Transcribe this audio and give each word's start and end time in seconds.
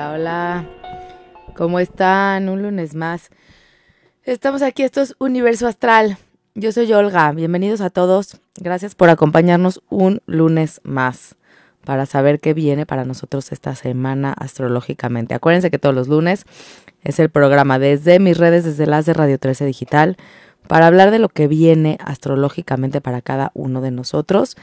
Hola, 0.00 0.12
hola. 0.12 0.66
¿Cómo 1.54 1.78
están? 1.78 2.48
Un 2.48 2.62
lunes 2.62 2.94
más. 2.94 3.28
Estamos 4.24 4.62
aquí, 4.62 4.82
esto 4.82 5.02
es 5.02 5.14
Universo 5.18 5.66
Astral. 5.66 6.16
Yo 6.54 6.72
soy 6.72 6.90
Olga. 6.94 7.30
Bienvenidos 7.32 7.82
a 7.82 7.90
todos. 7.90 8.40
Gracias 8.58 8.94
por 8.94 9.10
acompañarnos 9.10 9.82
un 9.90 10.22
lunes 10.24 10.80
más 10.84 11.36
para 11.84 12.06
saber 12.06 12.40
qué 12.40 12.54
viene 12.54 12.86
para 12.86 13.04
nosotros 13.04 13.52
esta 13.52 13.74
semana 13.74 14.32
astrológicamente. 14.32 15.34
Acuérdense 15.34 15.70
que 15.70 15.78
todos 15.78 15.94
los 15.94 16.08
lunes 16.08 16.46
es 17.04 17.18
el 17.18 17.28
programa 17.28 17.78
desde 17.78 18.20
mis 18.20 18.38
redes, 18.38 18.64
desde 18.64 18.86
las 18.86 19.04
de 19.04 19.12
Radio 19.12 19.38
13 19.38 19.66
Digital, 19.66 20.16
para 20.66 20.86
hablar 20.86 21.10
de 21.10 21.18
lo 21.18 21.28
que 21.28 21.46
viene 21.46 21.98
astrológicamente 22.02 23.02
para 23.02 23.20
cada 23.20 23.50
uno 23.52 23.82
de 23.82 23.90
nosotros. 23.90 24.56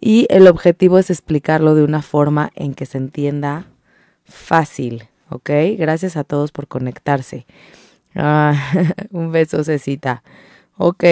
Y 0.00 0.28
el 0.30 0.46
objetivo 0.46 1.00
es 1.00 1.10
explicarlo 1.10 1.74
de 1.74 1.82
una 1.82 2.00
forma 2.00 2.52
en 2.54 2.74
que 2.74 2.86
se 2.86 2.98
entienda 2.98 3.66
fácil, 4.24 5.04
¿ok? 5.28 5.50
Gracias 5.78 6.16
a 6.16 6.24
todos 6.24 6.52
por 6.52 6.68
conectarse. 6.68 7.46
Ah, 8.14 8.54
un 9.10 9.32
beso, 9.32 9.64
Cecita. 9.64 10.22
Ok. 10.76 11.04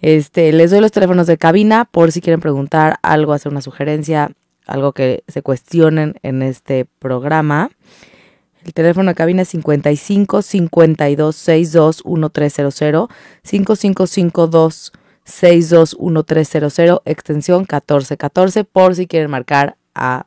Este, 0.00 0.52
les 0.52 0.70
doy 0.70 0.80
los 0.80 0.92
teléfonos 0.92 1.26
de 1.26 1.36
cabina 1.36 1.84
por 1.84 2.10
si 2.10 2.20
quieren 2.20 2.40
preguntar 2.40 2.98
algo, 3.02 3.32
hacer 3.32 3.52
una 3.52 3.60
sugerencia, 3.60 4.32
algo 4.66 4.92
que 4.92 5.24
se 5.28 5.42
cuestionen 5.42 6.14
en 6.22 6.42
este 6.42 6.86
programa. 6.98 7.70
El 8.64 8.72
teléfono 8.72 9.10
de 9.10 9.14
cabina 9.14 9.42
es 9.42 9.48
55 9.48 10.42
52 10.42 11.36
62 11.36 12.04
1300 12.04 13.08
5552 13.42 14.92
62 15.24 15.96
1300 16.00 17.00
extensión 17.04 17.60
1414 17.60 18.64
por 18.64 18.94
si 18.94 19.06
quieren 19.06 19.30
marcar 19.30 19.76
a 19.94 20.24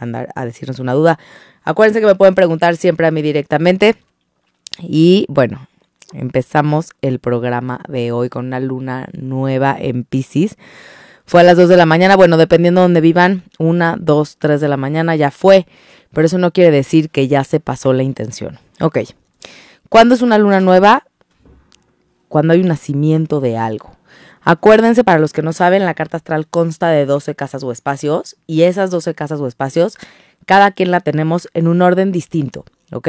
mandar 0.00 0.28
a 0.34 0.44
decirnos 0.44 0.78
una 0.78 0.92
duda. 0.92 1.18
Acuérdense 1.62 2.00
que 2.00 2.06
me 2.06 2.14
pueden 2.14 2.34
preguntar 2.34 2.76
siempre 2.76 3.06
a 3.06 3.10
mí 3.10 3.22
directamente. 3.22 3.96
Y 4.80 5.26
bueno, 5.28 5.66
empezamos 6.12 6.92
el 7.02 7.18
programa 7.18 7.80
de 7.88 8.12
hoy 8.12 8.28
con 8.28 8.46
una 8.46 8.60
luna 8.60 9.08
nueva 9.12 9.76
en 9.78 10.04
Pisces. 10.04 10.56
Fue 11.26 11.40
a 11.40 11.44
las 11.44 11.56
2 11.56 11.68
de 11.68 11.76
la 11.76 11.86
mañana, 11.86 12.16
bueno, 12.16 12.36
dependiendo 12.36 12.80
de 12.80 12.84
donde 12.84 13.00
vivan, 13.00 13.44
una, 13.58 13.96
dos, 13.98 14.36
tres 14.36 14.60
de 14.60 14.68
la 14.68 14.76
mañana 14.76 15.16
ya 15.16 15.30
fue, 15.30 15.66
pero 16.12 16.26
eso 16.26 16.36
no 16.36 16.52
quiere 16.52 16.70
decir 16.70 17.08
que 17.08 17.28
ya 17.28 17.44
se 17.44 17.60
pasó 17.60 17.94
la 17.94 18.02
intención. 18.02 18.58
Ok, 18.80 18.98
¿cuándo 19.88 20.14
es 20.14 20.20
una 20.20 20.36
luna 20.36 20.60
nueva? 20.60 21.04
Cuando 22.28 22.52
hay 22.52 22.60
un 22.60 22.68
nacimiento 22.68 23.40
de 23.40 23.56
algo. 23.56 23.93
Acuérdense, 24.44 25.04
para 25.04 25.18
los 25.18 25.32
que 25.32 25.42
no 25.42 25.52
saben, 25.52 25.84
la 25.84 25.94
carta 25.94 26.18
astral 26.18 26.46
consta 26.46 26.90
de 26.90 27.06
12 27.06 27.34
casas 27.34 27.62
o 27.62 27.72
espacios 27.72 28.36
y 28.46 28.62
esas 28.62 28.90
12 28.90 29.14
casas 29.14 29.40
o 29.40 29.46
espacios, 29.46 29.96
cada 30.44 30.70
quien 30.72 30.90
la 30.90 31.00
tenemos 31.00 31.48
en 31.54 31.66
un 31.66 31.80
orden 31.80 32.12
distinto, 32.12 32.64
¿ok? 32.92 33.08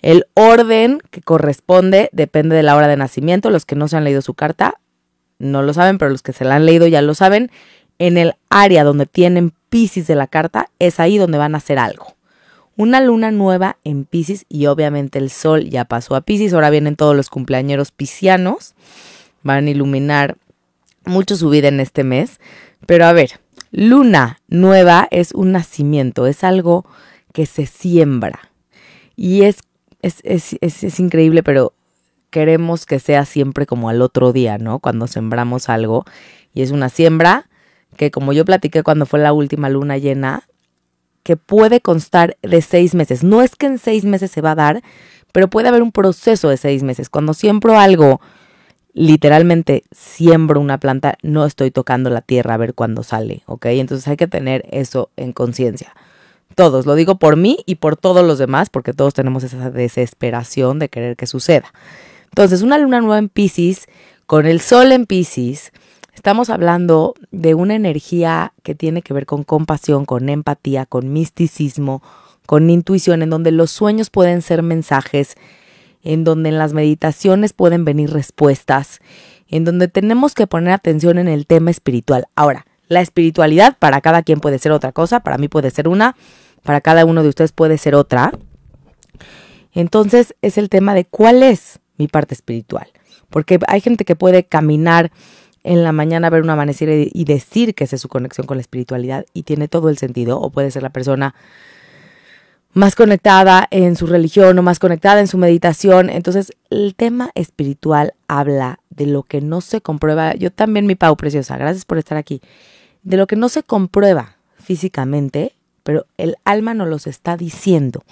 El 0.00 0.26
orden 0.34 1.00
que 1.10 1.20
corresponde 1.20 2.08
depende 2.12 2.56
de 2.56 2.62
la 2.62 2.76
hora 2.76 2.88
de 2.88 2.96
nacimiento. 2.96 3.50
Los 3.50 3.66
que 3.66 3.76
no 3.76 3.88
se 3.88 3.96
han 3.96 4.04
leído 4.04 4.22
su 4.22 4.34
carta 4.34 4.74
no 5.38 5.62
lo 5.62 5.74
saben, 5.74 5.98
pero 5.98 6.10
los 6.10 6.22
que 6.22 6.32
se 6.32 6.44
la 6.44 6.56
han 6.56 6.66
leído 6.66 6.86
ya 6.86 7.02
lo 7.02 7.14
saben. 7.14 7.50
En 7.98 8.16
el 8.16 8.34
área 8.48 8.84
donde 8.84 9.06
tienen 9.06 9.52
Pisces 9.68 10.06
de 10.06 10.14
la 10.14 10.26
carta 10.26 10.70
es 10.78 11.00
ahí 11.00 11.18
donde 11.18 11.38
van 11.38 11.54
a 11.54 11.58
hacer 11.58 11.78
algo. 11.78 12.14
Una 12.76 13.00
luna 13.00 13.30
nueva 13.30 13.78
en 13.84 14.04
Pisces 14.04 14.44
y 14.48 14.66
obviamente 14.66 15.18
el 15.18 15.30
sol 15.30 15.64
ya 15.68 15.84
pasó 15.86 16.14
a 16.14 16.20
Pisces. 16.20 16.54
Ahora 16.54 16.70
vienen 16.70 16.96
todos 16.96 17.16
los 17.16 17.30
cumpleañeros 17.30 17.90
piscianos. 17.90 18.74
Van 19.42 19.66
a 19.66 19.70
iluminar 19.70 20.36
mucho 21.06 21.36
su 21.36 21.48
vida 21.48 21.68
en 21.68 21.80
este 21.80 22.04
mes. 22.04 22.40
Pero 22.86 23.06
a 23.06 23.12
ver, 23.12 23.40
luna 23.70 24.40
nueva 24.48 25.08
es 25.10 25.32
un 25.32 25.52
nacimiento, 25.52 26.26
es 26.26 26.44
algo 26.44 26.86
que 27.32 27.46
se 27.46 27.66
siembra. 27.66 28.50
Y 29.16 29.42
es, 29.42 29.58
es, 30.02 30.20
es, 30.24 30.56
es, 30.60 31.00
increíble, 31.00 31.42
pero 31.42 31.72
queremos 32.30 32.86
que 32.86 32.98
sea 33.00 33.24
siempre 33.24 33.66
como 33.66 33.88
al 33.88 34.02
otro 34.02 34.32
día, 34.32 34.58
¿no? 34.58 34.78
Cuando 34.78 35.06
sembramos 35.06 35.68
algo. 35.68 36.04
Y 36.52 36.62
es 36.62 36.70
una 36.70 36.88
siembra 36.88 37.48
que, 37.96 38.10
como 38.10 38.32
yo 38.32 38.44
platiqué 38.44 38.82
cuando 38.82 39.06
fue 39.06 39.20
la 39.20 39.32
última 39.32 39.68
luna 39.68 39.98
llena, 39.98 40.44
que 41.22 41.36
puede 41.36 41.80
constar 41.80 42.36
de 42.42 42.62
seis 42.62 42.94
meses. 42.94 43.24
No 43.24 43.42
es 43.42 43.56
que 43.56 43.66
en 43.66 43.78
seis 43.78 44.04
meses 44.04 44.30
se 44.30 44.42
va 44.42 44.52
a 44.52 44.54
dar, 44.54 44.82
pero 45.32 45.50
puede 45.50 45.68
haber 45.68 45.82
un 45.82 45.92
proceso 45.92 46.48
de 46.48 46.56
seis 46.56 46.82
meses. 46.82 47.10
Cuando 47.10 47.34
siembro 47.34 47.78
algo 47.78 48.20
literalmente 48.96 49.84
siembro 49.92 50.58
una 50.58 50.80
planta, 50.80 51.18
no 51.22 51.44
estoy 51.44 51.70
tocando 51.70 52.08
la 52.08 52.22
tierra 52.22 52.54
a 52.54 52.56
ver 52.56 52.72
cuándo 52.72 53.02
sale, 53.02 53.42
¿ok? 53.44 53.66
Entonces 53.66 54.08
hay 54.08 54.16
que 54.16 54.26
tener 54.26 54.64
eso 54.70 55.10
en 55.16 55.34
conciencia. 55.34 55.94
Todos, 56.54 56.86
lo 56.86 56.94
digo 56.94 57.18
por 57.18 57.36
mí 57.36 57.58
y 57.66 57.74
por 57.74 57.98
todos 57.98 58.24
los 58.26 58.38
demás, 58.38 58.70
porque 58.70 58.94
todos 58.94 59.12
tenemos 59.12 59.44
esa 59.44 59.70
desesperación 59.70 60.78
de 60.78 60.88
querer 60.88 61.14
que 61.16 61.26
suceda. 61.26 61.74
Entonces, 62.30 62.62
una 62.62 62.78
luna 62.78 63.02
nueva 63.02 63.18
en 63.18 63.28
Pisces, 63.28 63.86
con 64.24 64.46
el 64.46 64.62
sol 64.62 64.90
en 64.92 65.04
Pisces, 65.04 65.72
estamos 66.14 66.48
hablando 66.48 67.12
de 67.30 67.54
una 67.54 67.74
energía 67.74 68.54
que 68.62 68.74
tiene 68.74 69.02
que 69.02 69.12
ver 69.12 69.26
con 69.26 69.44
compasión, 69.44 70.06
con 70.06 70.30
empatía, 70.30 70.86
con 70.86 71.12
misticismo, 71.12 72.02
con 72.46 72.70
intuición, 72.70 73.20
en 73.20 73.28
donde 73.28 73.50
los 73.50 73.70
sueños 73.70 74.08
pueden 74.08 74.40
ser 74.40 74.62
mensajes 74.62 75.36
en 76.06 76.22
donde 76.22 76.50
en 76.50 76.58
las 76.58 76.72
meditaciones 76.72 77.52
pueden 77.52 77.84
venir 77.84 78.10
respuestas, 78.10 79.00
en 79.48 79.64
donde 79.64 79.88
tenemos 79.88 80.34
que 80.34 80.46
poner 80.46 80.72
atención 80.72 81.18
en 81.18 81.26
el 81.26 81.48
tema 81.48 81.72
espiritual. 81.72 82.26
Ahora, 82.36 82.64
la 82.86 83.00
espiritualidad 83.00 83.76
para 83.76 84.00
cada 84.00 84.22
quien 84.22 84.38
puede 84.38 84.60
ser 84.60 84.70
otra 84.70 84.92
cosa, 84.92 85.18
para 85.18 85.36
mí 85.36 85.48
puede 85.48 85.72
ser 85.72 85.88
una, 85.88 86.14
para 86.62 86.80
cada 86.80 87.04
uno 87.04 87.24
de 87.24 87.28
ustedes 87.28 87.50
puede 87.50 87.76
ser 87.76 87.96
otra. 87.96 88.30
Entonces 89.72 90.36
es 90.42 90.58
el 90.58 90.68
tema 90.68 90.94
de 90.94 91.06
cuál 91.06 91.42
es 91.42 91.80
mi 91.98 92.06
parte 92.06 92.34
espiritual. 92.34 92.86
Porque 93.28 93.58
hay 93.66 93.80
gente 93.80 94.04
que 94.04 94.14
puede 94.14 94.44
caminar 94.44 95.10
en 95.64 95.82
la 95.82 95.90
mañana, 95.90 96.30
ver 96.30 96.42
un 96.42 96.50
amanecer 96.50 97.10
y 97.12 97.24
decir 97.24 97.74
que 97.74 97.82
esa 97.82 97.96
es 97.96 98.02
su 98.02 98.08
conexión 98.08 98.46
con 98.46 98.58
la 98.58 98.60
espiritualidad 98.60 99.26
y 99.34 99.42
tiene 99.42 99.66
todo 99.66 99.88
el 99.88 99.98
sentido. 99.98 100.40
O 100.40 100.50
puede 100.50 100.70
ser 100.70 100.84
la 100.84 100.90
persona 100.90 101.34
más 102.72 102.94
conectada 102.94 103.66
en 103.70 103.96
su 103.96 104.06
religión 104.06 104.58
o 104.58 104.62
más 104.62 104.78
conectada 104.78 105.20
en 105.20 105.26
su 105.26 105.38
meditación. 105.38 106.10
Entonces, 106.10 106.52
el 106.70 106.94
tema 106.94 107.30
espiritual 107.34 108.14
habla 108.28 108.80
de 108.90 109.06
lo 109.06 109.22
que 109.22 109.40
no 109.40 109.60
se 109.60 109.80
comprueba. 109.80 110.34
Yo 110.34 110.50
también, 110.50 110.86
mi 110.86 110.94
Pau 110.94 111.16
preciosa, 111.16 111.56
gracias 111.56 111.84
por 111.84 111.98
estar 111.98 112.18
aquí. 112.18 112.42
De 113.02 113.16
lo 113.16 113.26
que 113.26 113.36
no 113.36 113.48
se 113.48 113.62
comprueba 113.62 114.36
físicamente, 114.58 115.54
pero 115.82 116.06
el 116.18 116.36
alma 116.44 116.74
nos 116.74 116.88
los 116.88 117.06
está 117.06 117.36
diciendo. 117.36 118.02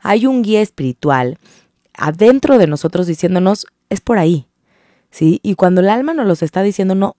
Hay 0.00 0.26
un 0.26 0.42
guía 0.42 0.62
espiritual 0.62 1.38
adentro 1.92 2.58
de 2.58 2.66
nosotros 2.66 3.06
diciéndonos, 3.06 3.66
es 3.90 4.00
por 4.00 4.18
ahí. 4.18 4.46
¿Sí? 5.10 5.38
Y 5.42 5.54
cuando 5.54 5.80
el 5.80 5.88
alma 5.88 6.12
nos 6.12 6.26
los 6.26 6.42
está 6.42 6.62
diciendo, 6.62 6.94
no, 6.94 7.16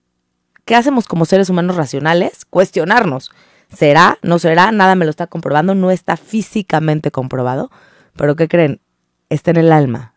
¿qué 0.66 0.75
hacemos 0.75 1.07
como 1.07 1.25
seres 1.25 1.50
humanos 1.50 1.75
racionales? 1.75 2.44
Cuestionarnos. 2.45 3.31
¿Será? 3.74 4.18
¿No 4.22 4.40
será? 4.40 4.72
Nada 4.72 4.96
me 4.96 5.06
lo 5.06 5.12
está 5.12 5.28
comprobando, 5.28 5.76
no 5.76 5.92
está 5.92 6.18
físicamente 6.18 7.12
comprobado. 7.12 7.72
Pero 8.16 8.36
¿qué 8.36 8.48
creen? 8.48 8.81
Está 9.30 9.52
en 9.52 9.58
el 9.58 9.72
alma. 9.72 10.14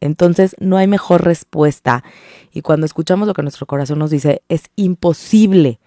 Entonces 0.00 0.56
no 0.58 0.76
hay 0.76 0.88
mejor 0.88 1.24
respuesta. 1.24 2.02
Y 2.52 2.62
cuando 2.62 2.86
escuchamos 2.86 3.28
lo 3.28 3.34
que 3.34 3.42
nuestro 3.42 3.66
corazón 3.66 3.98
nos 4.00 4.10
dice, 4.10 4.42
es 4.48 4.64
imposible. 4.74 5.78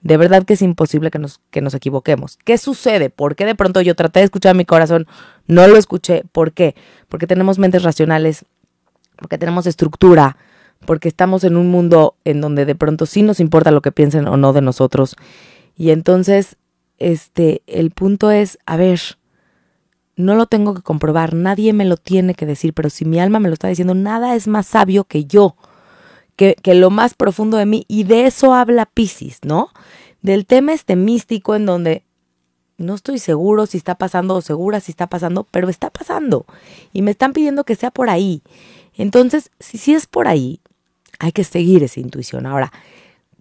De 0.00 0.16
verdad 0.16 0.44
que 0.44 0.54
es 0.54 0.62
imposible 0.62 1.10
que 1.10 1.18
nos, 1.18 1.40
que 1.50 1.60
nos 1.60 1.74
equivoquemos. 1.74 2.38
¿Qué 2.44 2.56
sucede? 2.56 3.10
¿Por 3.10 3.34
qué 3.34 3.44
de 3.44 3.56
pronto 3.56 3.80
yo 3.80 3.96
traté 3.96 4.20
de 4.20 4.26
escuchar 4.26 4.50
a 4.50 4.54
mi 4.54 4.64
corazón? 4.64 5.08
No 5.48 5.66
lo 5.66 5.76
escuché. 5.76 6.22
¿Por 6.30 6.52
qué? 6.52 6.76
Porque 7.08 7.26
tenemos 7.26 7.58
mentes 7.58 7.82
racionales, 7.82 8.44
porque 9.16 9.38
tenemos 9.38 9.66
estructura, 9.66 10.36
porque 10.86 11.08
estamos 11.08 11.42
en 11.42 11.56
un 11.56 11.68
mundo 11.68 12.14
en 12.24 12.40
donde 12.40 12.64
de 12.64 12.76
pronto 12.76 13.06
sí 13.06 13.22
nos 13.22 13.40
importa 13.40 13.72
lo 13.72 13.82
que 13.82 13.90
piensen 13.90 14.28
o 14.28 14.36
no 14.36 14.52
de 14.52 14.62
nosotros. 14.62 15.16
Y 15.78 15.92
entonces, 15.92 16.56
este, 16.98 17.62
el 17.68 17.92
punto 17.92 18.32
es, 18.32 18.58
a 18.66 18.76
ver, 18.76 19.00
no 20.16 20.34
lo 20.34 20.46
tengo 20.46 20.74
que 20.74 20.82
comprobar, 20.82 21.34
nadie 21.34 21.72
me 21.72 21.84
lo 21.84 21.96
tiene 21.96 22.34
que 22.34 22.44
decir, 22.44 22.74
pero 22.74 22.90
si 22.90 23.04
mi 23.04 23.20
alma 23.20 23.38
me 23.38 23.48
lo 23.48 23.54
está 23.54 23.68
diciendo, 23.68 23.94
nada 23.94 24.34
es 24.34 24.48
más 24.48 24.66
sabio 24.66 25.04
que 25.04 25.24
yo, 25.24 25.56
que, 26.34 26.56
que 26.60 26.74
lo 26.74 26.90
más 26.90 27.14
profundo 27.14 27.56
de 27.56 27.66
mí. 27.66 27.84
Y 27.86 28.02
de 28.02 28.26
eso 28.26 28.52
habla 28.52 28.86
Pisces, 28.86 29.38
¿no? 29.44 29.68
Del 30.20 30.46
tema 30.46 30.72
este 30.72 30.96
místico 30.96 31.54
en 31.54 31.64
donde 31.64 32.02
no 32.76 32.96
estoy 32.96 33.20
seguro 33.20 33.66
si 33.66 33.78
está 33.78 33.94
pasando 33.94 34.34
o 34.34 34.42
segura 34.42 34.80
si 34.80 34.90
está 34.90 35.06
pasando, 35.06 35.46
pero 35.52 35.68
está 35.68 35.90
pasando. 35.90 36.44
Y 36.92 37.02
me 37.02 37.12
están 37.12 37.32
pidiendo 37.32 37.62
que 37.62 37.76
sea 37.76 37.92
por 37.92 38.10
ahí. 38.10 38.42
Entonces, 38.96 39.52
si 39.60 39.78
sí 39.78 39.94
es 39.94 40.08
por 40.08 40.26
ahí, 40.26 40.60
hay 41.20 41.30
que 41.30 41.44
seguir 41.44 41.84
esa 41.84 42.00
intuición. 42.00 42.46
Ahora, 42.46 42.72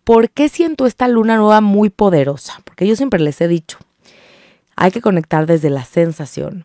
¿Por 0.08 0.30
qué 0.30 0.48
siento 0.48 0.86
esta 0.86 1.10
luna 1.10 1.36
nueva 1.36 1.60
muy 1.60 1.90
poderosa? 1.90 2.62
Porque 2.64 2.88
yo 2.88 2.96
siempre 2.96 3.20
les 3.20 3.42
he 3.42 3.50
dicho, 3.50 3.78
hay 4.78 4.92
que 4.92 5.02
conectar 5.02 5.46
desde 5.46 5.70
la 5.70 5.84
sensación 5.84 6.64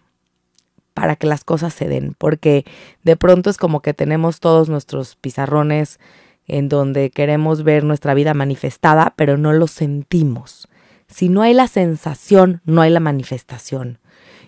para 0.95 1.17
que 1.17 1.27
las 1.27 1.43
cosas 1.43 1.75
se 1.75 1.89
den, 1.89 2.15
porque 2.17 2.65
de 3.03 3.17
pronto 3.17 3.51
es 3.51 3.57
como 3.57 3.83
que 3.83 3.95
tenemos 3.95 4.39
todos 4.39 4.69
nuestros 4.69 5.17
pizarrones 5.17 5.99
en 6.47 6.69
donde 6.69 7.11
queremos 7.11 7.65
ver 7.65 7.83
nuestra 7.83 8.15
vida 8.15 8.33
manifestada, 8.33 9.13
pero 9.17 9.37
no 9.37 9.53
lo 9.53 9.67
sentimos. 9.67 10.69
Si 11.09 11.29
no 11.29 11.43
hay 11.43 11.53
la 11.53 11.67
sensación, 11.67 12.61
no 12.65 12.81
hay 12.81 12.91
la 12.91 13.01
manifestación. 13.01 13.99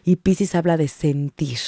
y 0.05 0.17
Pisces 0.17 0.55
habla 0.55 0.77
de 0.77 0.87
sentir 0.87 1.59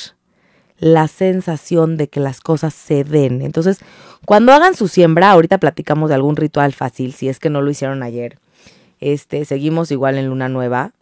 la 0.79 1.09
sensación 1.09 1.97
de 1.97 2.09
que 2.09 2.21
las 2.21 2.41
cosas 2.41 2.75
se 2.75 3.05
den. 3.05 3.43
Entonces, 3.43 3.81
cuando 4.25 4.53
hagan 4.53 4.75
su 4.75 4.89
siembra, 4.89 5.31
ahorita 5.31 5.59
platicamos 5.59 6.09
de 6.09 6.15
algún 6.15 6.37
ritual 6.37 6.73
fácil, 6.73 7.13
si 7.13 7.29
es 7.29 7.39
que 7.39 7.51
no 7.51 7.63
lo 7.63 7.71
hicieron 7.71 8.03
ayer. 8.03 8.39
Este, 9.01 9.45
seguimos 9.45 9.91
igual 9.91 10.19
en 10.19 10.27
luna 10.27 10.49
nueva. 10.49 10.93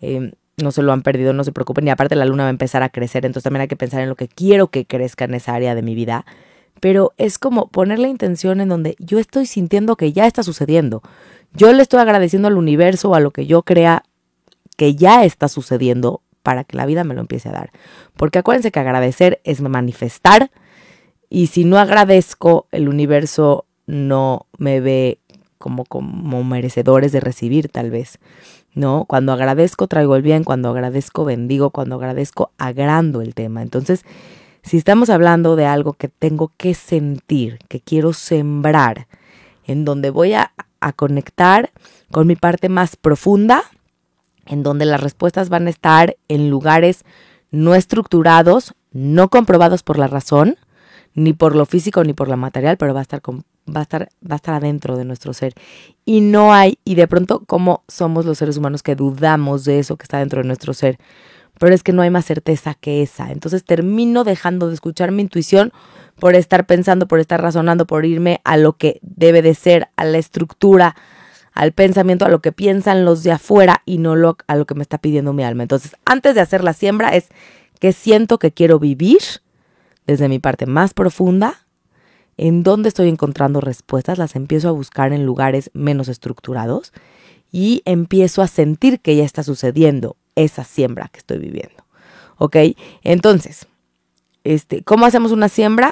Em, 0.00 0.32
no 0.56 0.72
se 0.72 0.82
lo 0.82 0.92
han 0.92 1.02
perdido, 1.02 1.32
no 1.32 1.44
se 1.44 1.52
preocupen. 1.52 1.86
Y 1.86 1.90
aparte 1.90 2.16
la 2.16 2.24
luna 2.24 2.44
va 2.44 2.48
a 2.48 2.50
empezar 2.50 2.82
a 2.82 2.88
crecer, 2.88 3.24
entonces 3.24 3.44
también 3.44 3.62
hay 3.62 3.68
que 3.68 3.76
pensar 3.76 4.00
en 4.00 4.08
lo 4.08 4.16
que 4.16 4.28
quiero 4.28 4.68
que 4.68 4.86
crezca 4.86 5.24
en 5.24 5.34
esa 5.34 5.54
área 5.54 5.74
de 5.74 5.82
mi 5.82 5.94
vida. 5.94 6.24
Pero 6.80 7.12
es 7.16 7.38
como 7.38 7.68
poner 7.68 7.98
la 7.98 8.08
intención 8.08 8.60
en 8.60 8.68
donde 8.68 8.96
yo 8.98 9.18
estoy 9.18 9.46
sintiendo 9.46 9.96
que 9.96 10.12
ya 10.12 10.26
está 10.26 10.42
sucediendo. 10.42 11.02
Yo 11.52 11.72
le 11.72 11.82
estoy 11.82 12.00
agradeciendo 12.00 12.48
al 12.48 12.56
universo 12.56 13.10
o 13.10 13.14
a 13.14 13.20
lo 13.20 13.30
que 13.30 13.46
yo 13.46 13.62
crea 13.62 14.02
que 14.76 14.94
ya 14.94 15.24
está 15.24 15.48
sucediendo 15.48 16.20
para 16.46 16.62
que 16.62 16.76
la 16.76 16.86
vida 16.86 17.02
me 17.02 17.12
lo 17.12 17.22
empiece 17.22 17.48
a 17.48 17.52
dar. 17.52 17.72
Porque 18.16 18.38
acuérdense 18.38 18.70
que 18.70 18.78
agradecer 18.78 19.40
es 19.42 19.60
manifestar 19.60 20.52
y 21.28 21.48
si 21.48 21.64
no 21.64 21.76
agradezco, 21.76 22.68
el 22.70 22.88
universo 22.88 23.64
no 23.88 24.46
me 24.56 24.78
ve 24.78 25.18
como, 25.58 25.84
como 25.84 26.44
merecedores 26.44 27.10
de 27.10 27.18
recibir 27.18 27.68
tal 27.68 27.90
vez. 27.90 28.20
¿no? 28.74 29.06
Cuando 29.08 29.32
agradezco 29.32 29.88
traigo 29.88 30.14
el 30.14 30.22
bien, 30.22 30.44
cuando 30.44 30.68
agradezco 30.68 31.24
bendigo, 31.24 31.70
cuando 31.70 31.96
agradezco 31.96 32.52
agrando 32.58 33.22
el 33.22 33.34
tema. 33.34 33.60
Entonces, 33.60 34.04
si 34.62 34.76
estamos 34.76 35.10
hablando 35.10 35.56
de 35.56 35.66
algo 35.66 35.94
que 35.94 36.06
tengo 36.06 36.52
que 36.56 36.74
sentir, 36.74 37.58
que 37.66 37.80
quiero 37.80 38.12
sembrar, 38.12 39.08
en 39.64 39.84
donde 39.84 40.10
voy 40.10 40.34
a, 40.34 40.52
a 40.78 40.92
conectar 40.92 41.72
con 42.12 42.28
mi 42.28 42.36
parte 42.36 42.68
más 42.68 42.94
profunda, 42.94 43.64
en 44.46 44.62
donde 44.62 44.84
las 44.84 45.00
respuestas 45.00 45.48
van 45.48 45.66
a 45.66 45.70
estar 45.70 46.16
en 46.28 46.50
lugares 46.50 47.04
no 47.50 47.74
estructurados, 47.74 48.74
no 48.92 49.28
comprobados 49.28 49.82
por 49.82 49.98
la 49.98 50.08
razón, 50.08 50.56
ni 51.14 51.32
por 51.32 51.56
lo 51.56 51.66
físico 51.66 52.04
ni 52.04 52.12
por 52.12 52.28
lo 52.28 52.36
material, 52.36 52.76
pero 52.76 52.94
va 52.94 53.00
a 53.00 53.02
estar 53.02 53.20
va 53.24 53.80
a 53.80 53.82
estar 53.82 54.08
va 54.22 54.34
a 54.34 54.36
estar 54.36 54.54
adentro 54.54 54.96
de 54.96 55.04
nuestro 55.04 55.32
ser. 55.32 55.54
Y 56.04 56.20
no 56.20 56.52
hay 56.52 56.78
y 56.84 56.94
de 56.94 57.08
pronto 57.08 57.42
como 57.46 57.82
somos 57.88 58.26
los 58.26 58.38
seres 58.38 58.56
humanos 58.56 58.82
que 58.82 58.94
dudamos 58.94 59.64
de 59.64 59.78
eso 59.78 59.96
que 59.96 60.04
está 60.04 60.18
dentro 60.18 60.42
de 60.42 60.46
nuestro 60.46 60.74
ser, 60.74 60.98
pero 61.58 61.74
es 61.74 61.82
que 61.82 61.92
no 61.92 62.02
hay 62.02 62.10
más 62.10 62.26
certeza 62.26 62.74
que 62.74 63.02
esa. 63.02 63.32
Entonces 63.32 63.64
termino 63.64 64.24
dejando 64.24 64.68
de 64.68 64.74
escuchar 64.74 65.10
mi 65.10 65.22
intuición 65.22 65.72
por 66.18 66.34
estar 66.34 66.66
pensando, 66.66 67.08
por 67.08 67.18
estar 67.18 67.40
razonando, 67.40 67.86
por 67.86 68.04
irme 68.04 68.40
a 68.44 68.56
lo 68.56 68.74
que 68.74 68.98
debe 69.02 69.42
de 69.42 69.54
ser, 69.54 69.88
a 69.96 70.04
la 70.04 70.18
estructura, 70.18 70.96
al 71.56 71.72
pensamiento, 71.72 72.26
a 72.26 72.28
lo 72.28 72.40
que 72.40 72.52
piensan 72.52 73.04
los 73.06 73.22
de 73.22 73.32
afuera 73.32 73.82
y 73.86 73.96
no 73.96 74.14
lo, 74.14 74.36
a 74.46 74.56
lo 74.56 74.66
que 74.66 74.74
me 74.74 74.82
está 74.82 74.98
pidiendo 74.98 75.32
mi 75.32 75.42
alma. 75.42 75.62
Entonces, 75.62 75.96
antes 76.04 76.34
de 76.34 76.42
hacer 76.42 76.62
la 76.62 76.74
siembra 76.74 77.16
es 77.16 77.28
que 77.80 77.92
siento 77.92 78.38
que 78.38 78.52
quiero 78.52 78.78
vivir 78.78 79.20
desde 80.06 80.28
mi 80.28 80.38
parte 80.38 80.66
más 80.66 80.92
profunda, 80.92 81.66
en 82.36 82.62
dónde 82.62 82.90
estoy 82.90 83.08
encontrando 83.08 83.62
respuestas, 83.62 84.18
las 84.18 84.36
empiezo 84.36 84.68
a 84.68 84.72
buscar 84.72 85.14
en 85.14 85.24
lugares 85.24 85.70
menos 85.72 86.08
estructurados 86.08 86.92
y 87.50 87.80
empiezo 87.86 88.42
a 88.42 88.48
sentir 88.48 89.00
que 89.00 89.16
ya 89.16 89.24
está 89.24 89.42
sucediendo 89.42 90.16
esa 90.34 90.62
siembra 90.62 91.08
que 91.08 91.20
estoy 91.20 91.38
viviendo. 91.38 91.86
¿Ok? 92.36 92.56
Entonces, 93.02 93.66
este, 94.44 94.82
¿cómo 94.82 95.06
hacemos 95.06 95.32
una 95.32 95.48
siembra? 95.48 95.90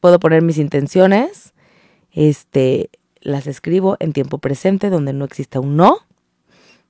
Puedo 0.00 0.18
poner 0.18 0.40
mis 0.40 0.56
intenciones, 0.56 1.52
este, 2.12 2.88
las 3.22 3.46
escribo 3.46 3.96
en 4.00 4.12
tiempo 4.12 4.38
presente 4.38 4.90
donde 4.90 5.12
no 5.12 5.24
exista 5.24 5.60
un 5.60 5.76
no, 5.76 5.98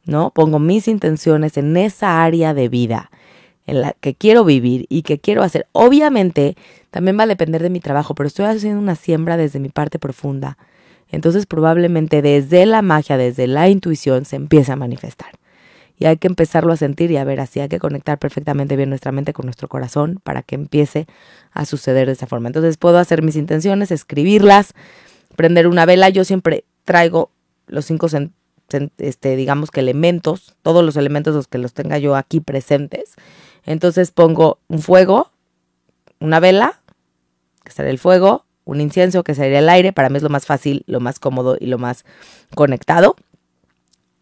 ¿no? 0.05 0.31
Pongo 0.31 0.59
mis 0.59 0.89
intenciones 0.89 1.57
en 1.57 1.77
esa 1.77 2.23
área 2.23 2.55
de 2.55 2.69
vida 2.69 3.11
en 3.67 3.81
la 3.81 3.93
que 4.01 4.15
quiero 4.15 4.45
vivir 4.45 4.87
y 4.89 5.03
que 5.03 5.21
quiero 5.21 5.43
hacer. 5.43 5.67
Obviamente, 5.73 6.57
también 6.91 7.19
va 7.19 7.25
a 7.25 7.29
depender 7.29 7.63
de 7.63 7.71
mi 7.71 7.81
trabajo, 7.81 8.15
pero 8.15 8.27
estoy 8.27 8.47
haciendo 8.47 8.81
una 8.81 8.97
siembra 8.97 9.37
desde 9.37 9.61
mi 9.61 9.69
parte 9.69 9.99
profunda. 9.99 10.59
Entonces, 11.09 11.47
probablemente 11.47 12.23
desde 12.23 12.67
la 12.67 12.83
magia, 12.83 13.17
desde 13.17 13.47
la 13.47 13.69
intuición, 13.69 14.25
se 14.25 14.37
empieza 14.37 14.73
a 14.73 14.77
manifestar. 14.77 15.31
Y 15.99 16.07
hay 16.07 16.17
que 16.17 16.27
empezarlo 16.27 16.73
a 16.73 16.77
sentir 16.77 17.11
y 17.13 17.19
a 17.19 17.25
ver 17.25 17.39
así, 17.39 17.61
hay 17.61 17.69
que 17.69 17.79
conectar 17.79 18.19
perfectamente 18.19 18.77
bien 18.77 18.89
nuestra 18.89 19.13
mente 19.13 19.33
con 19.33 19.45
nuestro 19.45 19.69
corazón 19.69 20.21
para 20.25 20.43
que 20.43 20.57
empiece 20.57 21.07
a 21.53 21.65
suceder 21.65 22.07
de 22.07 22.15
esa 22.15 22.27
forma. 22.27 22.49
Entonces, 22.49 22.77
puedo 22.79 22.99
hacer 22.99 23.23
mis 23.23 23.37
intenciones, 23.37 23.93
escribirlas, 23.93 24.75
prender 25.37 25.67
una 25.67 25.87
vela. 25.87 26.09
Yo 26.09 26.25
siempre 26.25 26.65
traigo 26.85 27.31
los 27.67 27.85
cinco, 27.85 28.07
este, 28.99 29.37
digamos 29.37 29.71
que 29.71 29.81
elementos, 29.81 30.55
todos 30.63 30.85
los 30.85 30.97
elementos 30.97 31.35
los 31.35 31.49
que 31.49 31.59
los 31.59 31.73
tenga 31.75 31.99
yo 31.99 32.17
aquí 32.17 32.41
presentes. 32.41 33.15
Entonces 33.65 34.11
pongo 34.11 34.59
un 34.69 34.81
fuego, 34.81 35.31
una 36.21 36.41
vela, 36.41 36.81
que 37.65 37.73
será 37.73 37.91
el 37.91 37.99
fuego, 37.99 38.45
un 38.65 38.81
incienso, 38.81 39.25
que 39.25 39.35
sería 39.35 39.61
el 39.61 39.69
aire. 39.69 39.93
Para 39.93 40.09
mí 40.09 40.17
es 40.17 40.23
lo 40.23 40.29
más 40.29 40.47
fácil, 40.47 40.85
lo 40.87 41.01
más 41.01 41.19
cómodo 41.19 41.57
y 41.59 41.67
lo 41.67 41.79
más 41.79 42.05
conectado. 42.55 43.17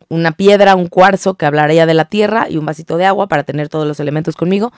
Una 0.09 0.33
piedra, 0.33 0.75
un 0.75 0.89
cuarzo 0.89 1.35
que 1.35 1.47
hablaría 1.47 1.87
de 1.87 1.95
la 1.95 2.07
tierra 2.07 2.49
y 2.49 2.57
un 2.57 2.67
vasito 2.67 2.97
de 2.97 3.07
agua 3.07 3.29
para 3.29 3.45
tener 3.45 3.69
todos 3.69 3.87
los 3.87 4.01
elementos 4.01 4.35
conmigo. 4.37 4.73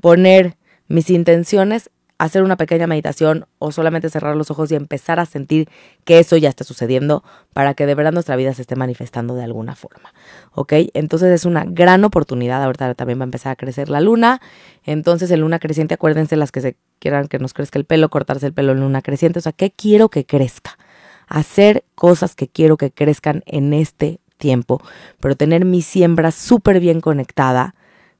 Poner 0.00 0.56
mis 0.88 1.08
intenciones 1.10 1.90
hacer 2.24 2.44
una 2.44 2.56
pequeña 2.56 2.86
meditación 2.86 3.46
o 3.58 3.72
solamente 3.72 4.08
cerrar 4.08 4.36
los 4.36 4.48
ojos 4.52 4.70
y 4.70 4.76
empezar 4.76 5.18
a 5.18 5.26
sentir 5.26 5.68
que 6.04 6.20
eso 6.20 6.36
ya 6.36 6.48
está 6.48 6.62
sucediendo 6.62 7.24
para 7.52 7.74
que 7.74 7.84
de 7.84 7.96
verdad 7.96 8.12
nuestra 8.12 8.36
vida 8.36 8.54
se 8.54 8.62
esté 8.62 8.76
manifestando 8.76 9.34
de 9.34 9.42
alguna 9.42 9.74
forma. 9.74 10.14
¿Ok? 10.52 10.72
Entonces 10.94 11.30
es 11.32 11.44
una 11.46 11.64
gran 11.66 12.04
oportunidad. 12.04 12.62
Ahorita 12.62 12.94
también 12.94 13.18
va 13.18 13.24
a 13.24 13.26
empezar 13.26 13.50
a 13.50 13.56
crecer 13.56 13.88
la 13.88 14.00
luna. 14.00 14.40
Entonces 14.84 15.32
en 15.32 15.40
luna 15.40 15.58
creciente, 15.58 15.94
acuérdense 15.94 16.36
las 16.36 16.52
que 16.52 16.60
se 16.60 16.76
quieran 17.00 17.26
que 17.26 17.40
nos 17.40 17.54
crezca 17.54 17.80
el 17.80 17.86
pelo, 17.86 18.08
cortarse 18.08 18.46
el 18.46 18.52
pelo 18.52 18.70
en 18.70 18.78
luna 18.78 19.02
creciente. 19.02 19.40
O 19.40 19.42
sea, 19.42 19.50
¿qué 19.50 19.72
quiero 19.72 20.08
que 20.08 20.24
crezca? 20.24 20.78
Hacer 21.26 21.84
cosas 21.96 22.36
que 22.36 22.46
quiero 22.46 22.76
que 22.76 22.92
crezcan 22.92 23.42
en 23.46 23.72
este 23.72 24.20
tiempo, 24.38 24.80
pero 25.18 25.34
tener 25.34 25.64
mi 25.64 25.82
siembra 25.82 26.30
súper 26.30 26.78
bien 26.78 27.00
conectada. 27.00 27.74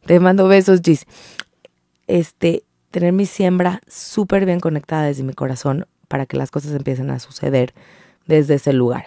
Te 0.05 0.19
mando 0.19 0.49
besos, 0.49 0.81
Gis. 0.83 1.07
Este, 2.09 2.65
tener 2.93 3.13
mi 3.13 3.27
siembra 3.27 3.81
súper 3.89 4.47
bien 4.47 4.61
conectada 4.61 5.05
desde 5.05 5.25
mi 5.25 5.33
corazón 5.33 5.87
para 6.07 6.27
que 6.27 6.37
las 6.37 6.51
cosas 6.51 6.73
empiecen 6.73 7.11
a 7.11 7.19
suceder 7.19 7.75
desde 8.27 8.55
ese 8.55 8.73
lugar. 8.73 9.07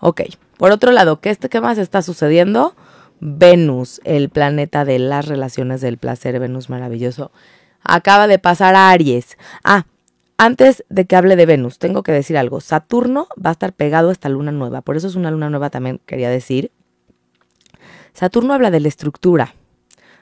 Ok, 0.00 0.22
por 0.56 0.72
otro 0.72 0.90
lado, 0.90 1.20
¿qué, 1.20 1.30
este, 1.30 1.48
¿qué 1.48 1.60
más 1.60 1.78
está 1.78 2.02
sucediendo? 2.02 2.74
Venus, 3.20 4.00
el 4.04 4.28
planeta 4.28 4.84
de 4.84 4.98
las 4.98 5.26
relaciones 5.26 5.80
del 5.80 5.98
placer, 5.98 6.38
Venus 6.40 6.68
maravilloso, 6.68 7.30
acaba 7.82 8.26
de 8.26 8.38
pasar 8.38 8.74
a 8.74 8.90
Aries. 8.90 9.38
Ah, 9.64 9.86
antes 10.38 10.84
de 10.88 11.06
que 11.06 11.16
hable 11.16 11.36
de 11.36 11.46
Venus, 11.46 11.78
tengo 11.78 12.02
que 12.02 12.12
decir 12.12 12.36
algo. 12.36 12.60
Saturno 12.60 13.28
va 13.42 13.50
a 13.50 13.52
estar 13.52 13.72
pegado 13.72 14.10
a 14.10 14.12
esta 14.12 14.28
luna 14.28 14.52
nueva, 14.52 14.82
por 14.82 14.96
eso 14.96 15.06
es 15.06 15.14
una 15.14 15.30
luna 15.30 15.48
nueva 15.48 15.70
también, 15.70 16.00
quería 16.04 16.28
decir. 16.28 16.72
Saturno 18.12 18.54
habla 18.54 18.70
de 18.70 18.80
la 18.80 18.88
estructura, 18.88 19.54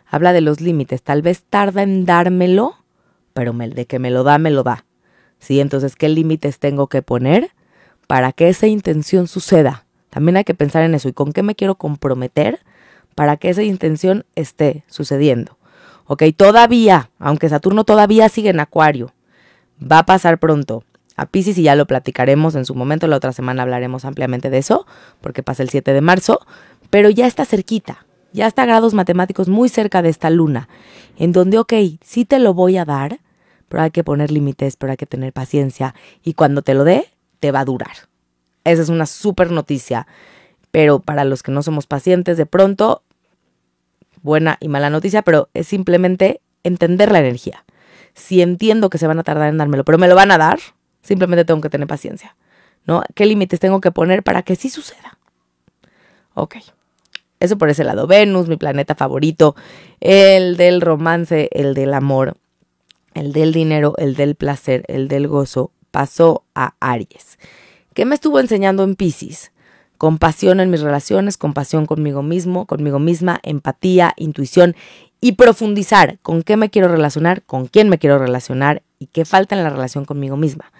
habla 0.07 0.33
de 0.33 0.41
los 0.41 0.61
límites, 0.61 1.03
tal 1.03 1.23
vez 1.23 1.43
tarda 1.43 1.83
en 1.83 2.05
dármelo, 2.05 2.84
pero 3.35 3.53
de 3.53 3.87
que 3.87 3.99
me 3.99 4.11
lo 4.11 4.25
da, 4.25 4.39
me 4.39 4.51
lo 4.51 4.63
da. 4.63 4.87
¿Sí? 5.39 5.61
Entonces, 5.61 5.97
¿qué 5.97 6.09
límites 6.09 6.59
tengo 6.59 6.87
que 6.87 7.03
poner 7.03 7.51
para 8.07 8.33
que 8.33 8.49
esa 8.49 8.67
intención 8.67 9.29
suceda? 9.29 9.85
También 10.09 10.39
hay 10.39 10.45
que 10.45 10.55
pensar 10.55 10.85
en 10.85 10.95
eso 10.95 11.09
y 11.09 11.13
con 11.13 11.33
qué 11.33 11.43
me 11.43 11.55
quiero 11.55 11.75
comprometer 11.75 12.61
para 13.15 13.37
que 13.37 13.51
esa 13.51 13.63
intención 13.63 14.25
esté 14.35 14.85
sucediendo. 14.87 15.59
Ok, 16.07 16.23
todavía, 16.37 17.11
aunque 17.19 17.49
Saturno 17.49 17.85
todavía 17.85 18.29
sigue 18.29 18.51
en 18.51 18.61
Acuario, 18.61 19.13
va 19.81 20.01
a 20.01 20.07
pasar 20.07 20.39
pronto 20.39 20.85
a 21.17 21.27
Pisces 21.27 21.59
y 21.59 21.63
ya 21.63 21.75
lo 21.75 21.87
platicaremos 21.87 22.55
en 22.55 22.65
su 22.65 22.75
momento, 22.75 23.07
la 23.07 23.17
otra 23.17 23.33
semana 23.33 23.63
hablaremos 23.63 24.05
ampliamente 24.05 24.51
de 24.51 24.59
eso, 24.59 24.87
porque 25.21 25.43
pasa 25.43 25.63
el 25.63 25.71
7 25.71 25.93
de 25.93 26.01
marzo, 26.01 26.41
pero 26.91 27.09
ya 27.11 27.27
está 27.27 27.45
cerquita, 27.45 28.07
ya 28.35 28.49
está 28.49 28.65
a 28.65 28.67
grados 28.67 28.95
matemáticos 28.95 29.49
muy 29.49 29.69
cerca 29.69 30.03
de 30.03 30.09
esta 30.09 30.29
luna, 30.29 30.69
en 31.17 31.31
donde, 31.33 31.57
ok, 31.57 31.73
sí 32.03 32.25
te 32.25 32.41
lo 32.41 32.53
voy 32.53 32.77
a 32.77 32.85
dar, 32.85 33.21
pero 33.69 33.85
hay 33.85 33.93
que 33.93 34.03
poner 34.03 34.33
límites, 34.33 34.77
pero 34.77 34.91
hay 34.91 34.97
que 34.97 35.07
tener 35.07 35.33
paciencia 35.33 35.95
y 36.25 36.35
cuando 36.35 36.61
te 36.63 36.75
lo 36.75 36.83
dé, 36.83 37.09
te 37.39 37.53
va 37.53 37.61
a 37.61 37.65
durar. 37.65 38.09
Esa 38.65 38.83
es 38.83 38.89
una 38.89 39.07
súper 39.07 39.53
noticia, 39.53 40.09
pero 40.73 40.99
para 40.99 41.25
los 41.25 41.45
que 41.45 41.53
no 41.53 41.63
somos 41.63 41.87
pacientes, 41.87 42.37
de 42.37 42.45
pronto, 42.45 43.03
buena 44.23 44.57
y 44.59 44.67
mala 44.67 44.91
noticia, 44.91 45.23
pero 45.23 45.49
es 45.55 45.69
simplemente 45.69 46.41
entender 46.65 47.13
la 47.13 47.21
energía. 47.21 47.65
Si 48.15 48.43
entiendo 48.43 48.91
que 48.91 48.99
se 48.99 49.07
van 49.07 49.21
a 49.21 49.23
tardar 49.23 49.49
en 49.49 49.59
dármelo, 49.59 49.85
pero 49.85 49.99
me 49.99 50.09
lo 50.09 50.17
van 50.17 50.33
a 50.33 50.39
dar, 50.39 50.59
simplemente 51.03 51.45
tengo 51.45 51.61
que 51.61 51.71
tener 51.71 51.87
paciencia. 51.87 52.35
¿No? 52.85 53.03
¿Qué 53.15 53.27
límites 53.27 53.61
tengo 53.61 53.81
que 53.81 53.93
poner 53.93 54.23
para 54.23 54.43
que 54.43 54.57
sí 54.57 54.69
suceda? 54.69 55.19
Ok. 56.35 56.57
Eso 57.45 57.59
por 57.59 57.71
ese 57.71 57.85
lado. 57.85 58.07
Venus, 58.07 58.49
mi 58.49 58.57
planeta 58.57 58.95
favorito, 58.95 59.55
el 60.01 60.57
del 60.57 60.81
romance, 60.81 61.49
el 61.53 61.75
del 61.75 61.95
amor, 61.95 62.37
el 63.15 63.33
del 63.33 63.53
dinero, 63.53 63.95
el 63.99 64.17
del 64.17 64.35
placer, 64.35 64.85
el 64.89 65.09
del 65.09 65.29
gozo, 65.29 65.71
pasó 65.91 66.45
a 66.55 66.75
Aries. 66.81 67.39
¿Qué 67.95 68.05
me 68.05 68.17
estuvo 68.17 68.41
enseñando 68.41 68.83
en 68.83 68.97
Pisces? 68.97 69.53
Compasión 69.99 70.59
en 70.59 70.71
mis 70.71 70.81
relaciones, 70.81 71.37
compasión 71.37 71.87
conmigo 71.87 72.23
mismo, 72.23 72.67
conmigo 72.67 72.99
misma, 72.99 73.39
empatía, 73.45 74.13
intuición 74.17 74.75
y 75.21 75.33
profundizar 75.33 76.19
con 76.21 76.43
qué 76.43 76.57
me 76.57 76.71
quiero 76.71 76.89
relacionar, 76.89 77.43
con 77.43 77.67
quién 77.67 77.89
me 77.89 77.99
quiero 77.99 78.19
relacionar 78.19 78.83
y 78.99 79.07
qué 79.07 79.25
falta 79.25 79.55
en 79.55 79.63
la 79.63 79.71
relación 79.71 80.05
conmigo 80.05 80.37
misma 80.37 80.73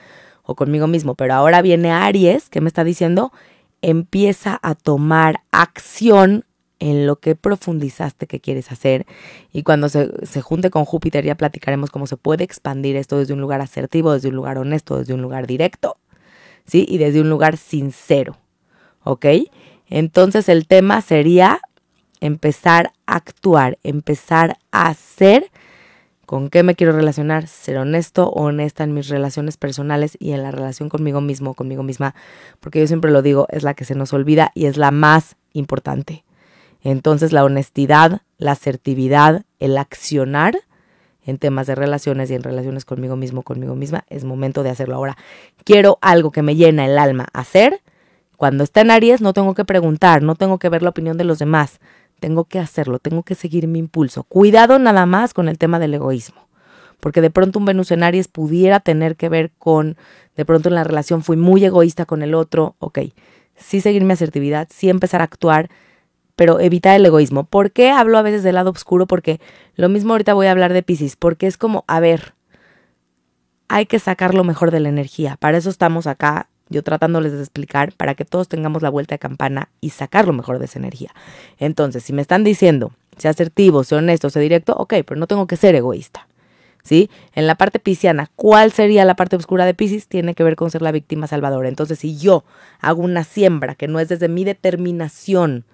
o 0.43 0.57
conmigo 0.57 0.87
mismo. 0.87 1.15
Pero 1.15 1.35
ahora 1.35 1.63
viene 1.63 1.93
Aries, 1.93 2.51
que 2.51 2.61
me 2.61 2.69
está 2.69 2.85
diciendo, 2.85 3.33
empieza 3.81 4.59
a 4.63 4.75
tomar 4.75 5.43
acción 5.53 6.45
en 6.85 7.07
lo 7.07 7.17
que 7.17 7.35
profundizaste 7.35 8.27
que 8.27 8.41
quieres 8.41 8.71
hacer. 8.71 9.07
Y 9.53 9.63
cuando 9.63 9.89
se, 9.89 10.11
se, 10.27 10.43
junte 10.43 10.69
con 10.69 10.85
Júpiter 10.85 11.25
ya 11.25 11.35
platicaremos 11.35 11.91
cómo 11.91 12.07
se 12.07 12.19
puede 12.19 12.45
expandir 12.45 12.97
esto 12.97 13.19
desde 13.19 13.33
un 13.33 13.41
lugar 13.41 13.63
asertivo, 13.63 14.13
desde 14.13 14.29
un 14.29 14.37
lugar 14.37 14.59
honesto, 14.59 14.99
desde 14.99 15.15
un 15.15 15.23
lugar 15.23 15.47
directo, 15.47 15.97
¿sí? 16.67 16.85
Y 16.87 16.99
desde 16.99 17.23
un 17.23 17.31
lugar 17.31 17.57
sincero, 17.57 18.37
¿ok? 19.03 19.25
Entonces 19.89 20.51
el 20.51 20.67
tema 20.67 21.01
sería 21.01 21.61
empezar 22.21 22.93
a 23.07 23.17
actuar, 23.17 23.79
empezar 23.83 24.59
a 24.71 24.89
hacer 24.89 25.51
con 26.27 26.51
qué 26.51 26.63
me 26.63 26.75
quiero 26.75 26.93
relacionar, 26.93 27.47
ser 27.47 27.79
honesto 27.79 28.29
o 28.29 28.45
honesta 28.45 28.85
en 28.85 28.93
mis 28.93 29.09
relaciones 29.09 29.57
personales 29.57 30.19
y 30.21 30.33
en 30.33 30.43
la 30.43 30.51
relación 30.51 30.91
conmigo 30.91 31.23
mismo, 31.23 31.55
conmigo 31.55 31.83
misma, 31.83 32.15
porque 32.61 32.81
yo 32.81 32.87
siempre 32.87 33.11
lo 33.11 33.23
digo, 33.23 33.47
es 33.49 33.63
la 33.63 33.73
que 33.73 33.87
se 33.87 33.95
nos 33.95 34.13
olvida 34.13 34.53
y 34.55 34.67
es 34.67 34.77
la 34.77 34.91
más 34.91 35.37
importante. 35.55 36.25
Entonces 36.85 37.33
la 37.33 37.45
honestidad, 37.45 38.21
la 38.39 38.53
asertividad, 38.53 39.43
el 39.59 39.77
accionar 39.79 40.55
en 41.25 41.39
temas 41.39 41.67
de 41.67 41.75
relaciones 41.75 42.31
y 42.31 42.35
en 42.35 42.43
relaciones 42.43 42.85
conmigo 42.85 43.17
mismo, 43.17 43.43
conmigo 43.43 43.75
misma, 43.75 44.05
es 44.09 44.25
momento 44.25 44.63
de 44.63 44.71
hacerlo 44.71 44.95
ahora. 44.95 45.17
Quiero 45.65 45.99
algo 46.03 46.31
que 46.31 46.43
me 46.43 46.55
llena 46.55 46.85
el 46.85 46.99
alma 46.99 47.27
hacer. 47.33 47.81
Cuando 48.37 48.63
está 48.63 48.83
en 48.83 48.91
Aries 48.91 49.23
no 49.23 49.33
tengo 49.33 49.55
que 49.55 49.65
preguntar, 49.65 50.23
no 50.23 50.35
tengo 50.35 50.59
que 50.59 50.69
ver 50.69 50.83
la 50.83 50.91
opinión 50.91 51.17
de 51.17 51.25
los 51.25 51.39
demás, 51.39 51.81
tengo 52.21 52.45
que 52.45 52.59
hacerlo, 52.59 52.99
tengo 52.99 53.23
que 53.23 53.35
seguir 53.35 53.67
mi 53.67 53.79
impulso. 53.79 54.25
Cuidado 54.25 54.79
nada 54.79 55.07
más 55.07 55.33
con 55.33 55.49
el 55.49 55.57
tema 55.57 55.79
del 55.79 55.95
egoísmo, 55.95 56.47
porque 57.01 57.23
de 57.23 57.31
pronto 57.31 57.59
un 57.59 57.65
Venus 57.65 57.93
en 57.93 58.03
Aries 58.03 58.29
pudiera 58.29 58.81
tener 58.81 59.17
que 59.17 59.31
ver 59.31 59.53
con, 59.59 59.97
de 60.37 60.45
pronto 60.45 60.69
en 60.69 60.75
la 60.75 60.85
relación 60.85 61.23
fui 61.23 61.39
muy 61.39 61.65
egoísta 61.65 62.05
con 62.05 62.23
el 62.23 62.35
otro, 62.35 62.77
ok, 62.81 62.99
sí 63.57 63.81
seguir 63.81 64.05
mi 64.05 64.13
asertividad, 64.13 64.69
sí 64.71 64.91
empezar 64.91 65.23
a 65.23 65.25
actuar, 65.25 65.71
pero 66.37 66.61
evitar 66.61 66.97
el 66.97 67.07
egoísmo. 67.07 67.45
¿Por 67.45 67.71
qué 67.71 67.91
hablo 67.91 68.19
a 68.19 68.23
veces 68.23 68.43
del 68.43 68.57
lado 68.57 68.71
oscuro? 68.71 69.07
Porque 69.07 69.41
lo 69.77 69.89
mismo 69.89 70.13
ahorita 70.13 70.35
voy 70.35 70.47
a 70.47 70.51
hablar 70.51 70.73
de 70.73 70.83
Pisces, 70.83 71.17
porque 71.17 71.47
es 71.47 71.57
como, 71.57 71.85
a 71.87 72.01
ver, 72.01 72.35
hay 73.69 73.87
que 73.87 73.99
sacar 73.99 74.35
lo 74.35 74.45
mejor 74.45 74.71
de 74.71 74.81
la 74.81 74.89
energía. 74.89 75.37
Para 75.37 75.59
eso 75.59 75.71
estamos 75.71 76.07
acá, 76.07 76.49
yo 76.69 76.83
tratándoles 76.83 77.33
de 77.33 77.41
explicar, 77.41 77.93
para 77.93 78.15
que 78.15 78.25
todos 78.25 78.49
tengamos 78.49 78.83
la 78.83 78.91
vuelta 78.91 79.15
de 79.15 79.19
campana 79.19 79.69
y 79.81 79.91
sacar 79.91 80.27
lo 80.27 80.33
mejor 80.33 80.59
de 80.59 80.67
esa 80.67 80.79
energía. 80.79 81.15
Entonces, 81.59 82.03
si 82.03 82.13
me 82.13 82.23
están 82.23 82.45
diciendo, 82.45 82.93
sea 83.17 83.31
asertivo, 83.31 83.85
sea 83.85 83.99
honesto, 83.99 84.31
sea 84.31 84.43
directo, 84.43 84.75
ok, 84.77 84.95
pero 85.07 85.17
no 85.17 85.27
tengo 85.27 85.47
que 85.47 85.57
ser 85.57 85.75
egoísta. 85.75 86.29
¿Sí? 86.83 87.09
En 87.33 87.47
la 87.47 87.55
parte 87.55 87.79
pisciana, 87.79 88.31
¿cuál 88.37 88.71
sería 88.71 89.07
la 89.07 89.17
parte 89.17 89.37
oscura 89.37 89.65
de 89.65 89.73
Pisces? 89.73 90.07
Tiene 90.07 90.35
que 90.35 90.45
ver 90.45 90.55
con 90.55 90.71
ser 90.71 90.83
la 90.83 90.93
víctima 90.93 91.27
salvadora. 91.27 91.71
Entonces, 91.71 91.99
si 91.99 92.19
yo 92.19 92.45
hago 92.79 93.01
una 93.01 93.25
siembra 93.25 93.75
que 93.75 93.89
no 93.89 94.01
es 94.01 94.11
desde 94.11 94.29
mi 94.29 94.45
determinación, 94.45 95.65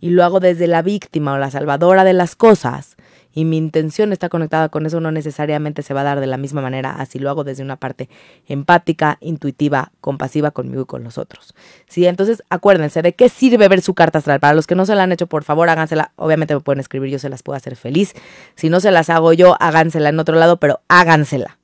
y 0.00 0.10
lo 0.10 0.24
hago 0.24 0.40
desde 0.40 0.66
la 0.66 0.82
víctima 0.82 1.34
o 1.34 1.38
la 1.38 1.50
salvadora 1.50 2.04
de 2.04 2.12
las 2.12 2.36
cosas 2.36 2.96
y 3.32 3.44
mi 3.44 3.56
intención 3.56 4.12
está 4.12 4.28
conectada 4.28 4.68
con 4.68 4.86
eso, 4.86 5.00
no 5.00 5.12
necesariamente 5.12 5.82
se 5.82 5.94
va 5.94 6.00
a 6.00 6.04
dar 6.04 6.20
de 6.20 6.26
la 6.26 6.38
misma 6.38 6.60
manera, 6.60 6.96
así 6.96 7.18
lo 7.18 7.30
hago 7.30 7.44
desde 7.44 7.62
una 7.62 7.76
parte 7.76 8.08
empática, 8.46 9.18
intuitiva, 9.20 9.92
compasiva 10.00 10.50
conmigo 10.50 10.82
y 10.82 10.86
con 10.86 11.04
los 11.04 11.18
otros. 11.18 11.54
Sí, 11.88 12.06
entonces 12.06 12.42
acuérdense 12.50 13.00
de 13.00 13.14
qué 13.14 13.28
sirve 13.28 13.68
ver 13.68 13.80
su 13.80 13.94
carta 13.94 14.18
astral. 14.18 14.40
Para 14.40 14.54
los 14.54 14.66
que 14.66 14.74
no 14.74 14.86
se 14.86 14.94
la 14.94 15.04
han 15.04 15.12
hecho, 15.12 15.26
por 15.28 15.44
favor, 15.44 15.68
hágansela. 15.68 16.12
Obviamente 16.16 16.54
me 16.54 16.60
pueden 16.60 16.80
escribir, 16.80 17.10
yo 17.10 17.18
se 17.18 17.28
las 17.28 17.44
puedo 17.44 17.56
hacer 17.56 17.76
feliz. 17.76 18.14
Si 18.56 18.70
no 18.70 18.80
se 18.80 18.90
las 18.90 19.08
hago 19.10 19.32
yo, 19.32 19.56
hágansela 19.60 20.08
en 20.08 20.18
otro 20.18 20.36
lado, 20.36 20.58
pero 20.58 20.80
hágansela. 20.88 21.58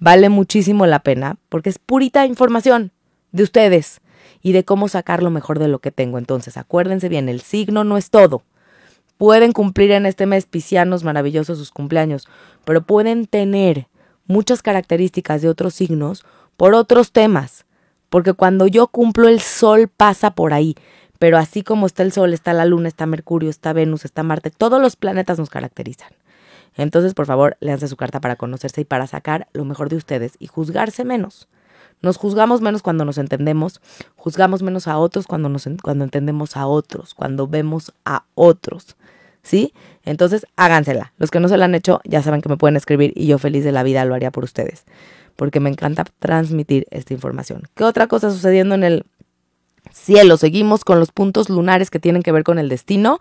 Vale 0.00 0.28
muchísimo 0.28 0.86
la 0.86 0.98
pena 0.98 1.36
porque 1.48 1.70
es 1.70 1.78
purita 1.78 2.26
información 2.26 2.92
de 3.32 3.44
ustedes 3.44 4.02
y 4.44 4.52
de 4.52 4.62
cómo 4.62 4.88
sacar 4.88 5.22
lo 5.22 5.30
mejor 5.30 5.58
de 5.58 5.68
lo 5.68 5.80
que 5.80 5.90
tengo. 5.90 6.18
Entonces, 6.18 6.58
acuérdense 6.58 7.08
bien, 7.08 7.28
el 7.30 7.40
signo 7.40 7.82
no 7.82 7.96
es 7.96 8.10
todo. 8.10 8.42
Pueden 9.16 9.52
cumplir 9.52 9.90
en 9.90 10.04
este 10.04 10.26
mes 10.26 10.44
piscianos 10.44 11.02
maravillosos 11.02 11.56
sus 11.56 11.70
cumpleaños, 11.70 12.28
pero 12.64 12.82
pueden 12.82 13.26
tener 13.26 13.88
muchas 14.26 14.62
características 14.62 15.40
de 15.40 15.48
otros 15.48 15.74
signos 15.74 16.26
por 16.58 16.74
otros 16.74 17.10
temas. 17.10 17.64
Porque 18.10 18.34
cuando 18.34 18.66
yo 18.66 18.86
cumplo 18.88 19.28
el 19.28 19.40
sol 19.40 19.88
pasa 19.88 20.32
por 20.32 20.52
ahí, 20.52 20.76
pero 21.18 21.38
así 21.38 21.62
como 21.62 21.86
está 21.86 22.02
el 22.02 22.12
sol, 22.12 22.34
está 22.34 22.52
la 22.52 22.66
luna, 22.66 22.88
está 22.88 23.06
Mercurio, 23.06 23.48
está 23.48 23.72
Venus, 23.72 24.04
está 24.04 24.22
Marte, 24.22 24.50
todos 24.50 24.80
los 24.80 24.94
planetas 24.94 25.38
nos 25.38 25.48
caracterizan. 25.48 26.10
Entonces, 26.76 27.14
por 27.14 27.24
favor, 27.24 27.56
léanse 27.60 27.88
su 27.88 27.96
carta 27.96 28.20
para 28.20 28.36
conocerse 28.36 28.82
y 28.82 28.84
para 28.84 29.06
sacar 29.06 29.48
lo 29.54 29.64
mejor 29.64 29.88
de 29.88 29.96
ustedes 29.96 30.34
y 30.38 30.48
juzgarse 30.48 31.02
menos. 31.04 31.48
Nos 32.02 32.16
juzgamos 32.16 32.60
menos 32.60 32.82
cuando 32.82 33.04
nos 33.04 33.18
entendemos, 33.18 33.80
juzgamos 34.16 34.62
menos 34.62 34.88
a 34.88 34.98
otros 34.98 35.26
cuando, 35.26 35.48
nos, 35.48 35.68
cuando 35.82 36.04
entendemos 36.04 36.56
a 36.56 36.66
otros, 36.66 37.14
cuando 37.14 37.46
vemos 37.48 37.92
a 38.04 38.24
otros. 38.34 38.96
¿Sí? 39.42 39.74
Entonces, 40.04 40.46
hágansela. 40.56 41.12
Los 41.18 41.30
que 41.30 41.40
no 41.40 41.48
se 41.48 41.56
la 41.56 41.66
han 41.66 41.74
hecho, 41.74 42.00
ya 42.04 42.22
saben 42.22 42.40
que 42.40 42.48
me 42.48 42.56
pueden 42.56 42.76
escribir 42.76 43.12
y 43.14 43.26
yo 43.26 43.38
feliz 43.38 43.62
de 43.64 43.72
la 43.72 43.82
vida 43.82 44.04
lo 44.04 44.14
haría 44.14 44.30
por 44.30 44.44
ustedes, 44.44 44.84
porque 45.36 45.60
me 45.60 45.68
encanta 45.68 46.04
transmitir 46.18 46.86
esta 46.90 47.12
información. 47.12 47.62
¿Qué 47.74 47.84
otra 47.84 48.06
cosa 48.06 48.30
sucediendo 48.30 48.74
en 48.74 48.84
el 48.84 49.04
cielo? 49.92 50.38
Seguimos 50.38 50.84
con 50.84 50.98
los 50.98 51.12
puntos 51.12 51.50
lunares 51.50 51.90
que 51.90 52.00
tienen 52.00 52.22
que 52.22 52.32
ver 52.32 52.42
con 52.42 52.58
el 52.58 52.70
destino 52.70 53.18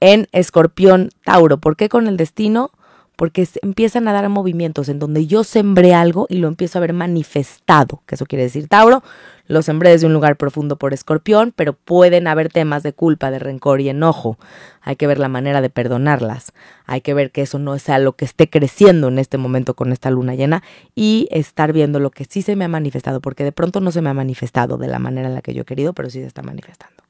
en 0.00 0.28
Escorpión 0.32 1.10
Tauro. 1.24 1.58
¿Por 1.58 1.76
qué 1.76 1.88
con 1.88 2.06
el 2.06 2.16
destino? 2.16 2.70
Porque 3.16 3.48
empiezan 3.62 4.06
a 4.08 4.12
dar 4.12 4.28
movimientos 4.28 4.88
en 4.88 4.98
donde 4.98 5.26
yo 5.26 5.42
sembré 5.42 5.94
algo 5.94 6.26
y 6.28 6.36
lo 6.36 6.48
empiezo 6.48 6.78
a 6.78 6.82
ver 6.82 6.92
manifestado, 6.92 8.02
que 8.06 8.14
eso 8.14 8.26
quiere 8.26 8.44
decir 8.44 8.68
Tauro, 8.68 9.02
lo 9.48 9.62
sembré 9.62 9.90
desde 9.90 10.06
un 10.06 10.12
lugar 10.12 10.36
profundo 10.36 10.76
por 10.76 10.92
escorpión, 10.92 11.52
pero 11.54 11.72
pueden 11.72 12.26
haber 12.26 12.50
temas 12.50 12.82
de 12.82 12.92
culpa, 12.92 13.30
de 13.30 13.38
rencor 13.38 13.80
y 13.80 13.88
enojo. 13.88 14.38
Hay 14.82 14.96
que 14.96 15.06
ver 15.06 15.18
la 15.18 15.28
manera 15.28 15.60
de 15.60 15.70
perdonarlas, 15.70 16.52
hay 16.84 17.00
que 17.00 17.14
ver 17.14 17.30
que 17.30 17.42
eso 17.42 17.58
no 17.58 17.78
sea 17.78 17.98
lo 17.98 18.12
que 18.12 18.24
esté 18.24 18.50
creciendo 18.50 19.08
en 19.08 19.18
este 19.18 19.38
momento 19.38 19.74
con 19.74 19.92
esta 19.92 20.10
luna 20.10 20.34
llena 20.34 20.62
y 20.94 21.28
estar 21.30 21.72
viendo 21.72 22.00
lo 22.00 22.10
que 22.10 22.24
sí 22.24 22.42
se 22.42 22.54
me 22.56 22.64
ha 22.64 22.68
manifestado, 22.68 23.20
porque 23.20 23.44
de 23.44 23.52
pronto 23.52 23.80
no 23.80 23.92
se 23.92 24.02
me 24.02 24.10
ha 24.10 24.14
manifestado 24.14 24.76
de 24.76 24.88
la 24.88 24.98
manera 24.98 25.28
en 25.28 25.34
la 25.34 25.42
que 25.42 25.54
yo 25.54 25.62
he 25.62 25.66
querido, 25.66 25.92
pero 25.92 26.10
sí 26.10 26.20
se 26.20 26.26
está 26.26 26.42
manifestando. 26.42 27.04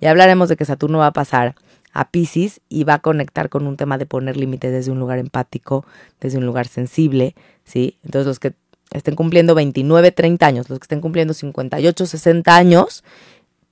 Ya 0.00 0.10
hablaremos 0.10 0.48
de 0.48 0.56
que 0.56 0.64
Saturno 0.64 0.98
va 0.98 1.08
a 1.08 1.12
pasar 1.12 1.56
a 1.96 2.10
Pisces 2.10 2.60
y 2.68 2.84
va 2.84 2.94
a 2.94 2.98
conectar 2.98 3.48
con 3.48 3.66
un 3.66 3.78
tema 3.78 3.96
de 3.96 4.04
poner 4.04 4.36
límites 4.36 4.70
desde 4.70 4.90
un 4.90 4.98
lugar 4.98 5.18
empático, 5.18 5.86
desde 6.20 6.36
un 6.36 6.44
lugar 6.44 6.68
sensible, 6.68 7.34
¿sí? 7.64 7.96
Entonces 8.04 8.26
los 8.26 8.38
que 8.38 8.52
estén 8.92 9.16
cumpliendo 9.16 9.54
29, 9.54 10.12
30 10.12 10.46
años, 10.46 10.68
los 10.68 10.78
que 10.78 10.84
estén 10.84 11.00
cumpliendo 11.00 11.32
58, 11.32 12.04
60 12.04 12.54
años, 12.54 13.02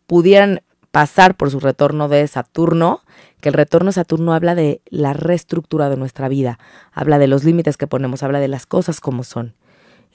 pudieran 0.06 0.62
pasar 0.90 1.36
por 1.36 1.50
su 1.50 1.60
retorno 1.60 2.08
de 2.08 2.26
Saturno, 2.26 3.02
que 3.42 3.50
el 3.50 3.54
retorno 3.54 3.90
de 3.90 3.94
Saturno 3.94 4.32
habla 4.32 4.54
de 4.54 4.80
la 4.86 5.12
reestructura 5.12 5.90
de 5.90 5.98
nuestra 5.98 6.28
vida, 6.28 6.58
habla 6.92 7.18
de 7.18 7.26
los 7.26 7.44
límites 7.44 7.76
que 7.76 7.86
ponemos, 7.86 8.22
habla 8.22 8.40
de 8.40 8.48
las 8.48 8.64
cosas 8.64 9.00
como 9.00 9.22
son. 9.22 9.54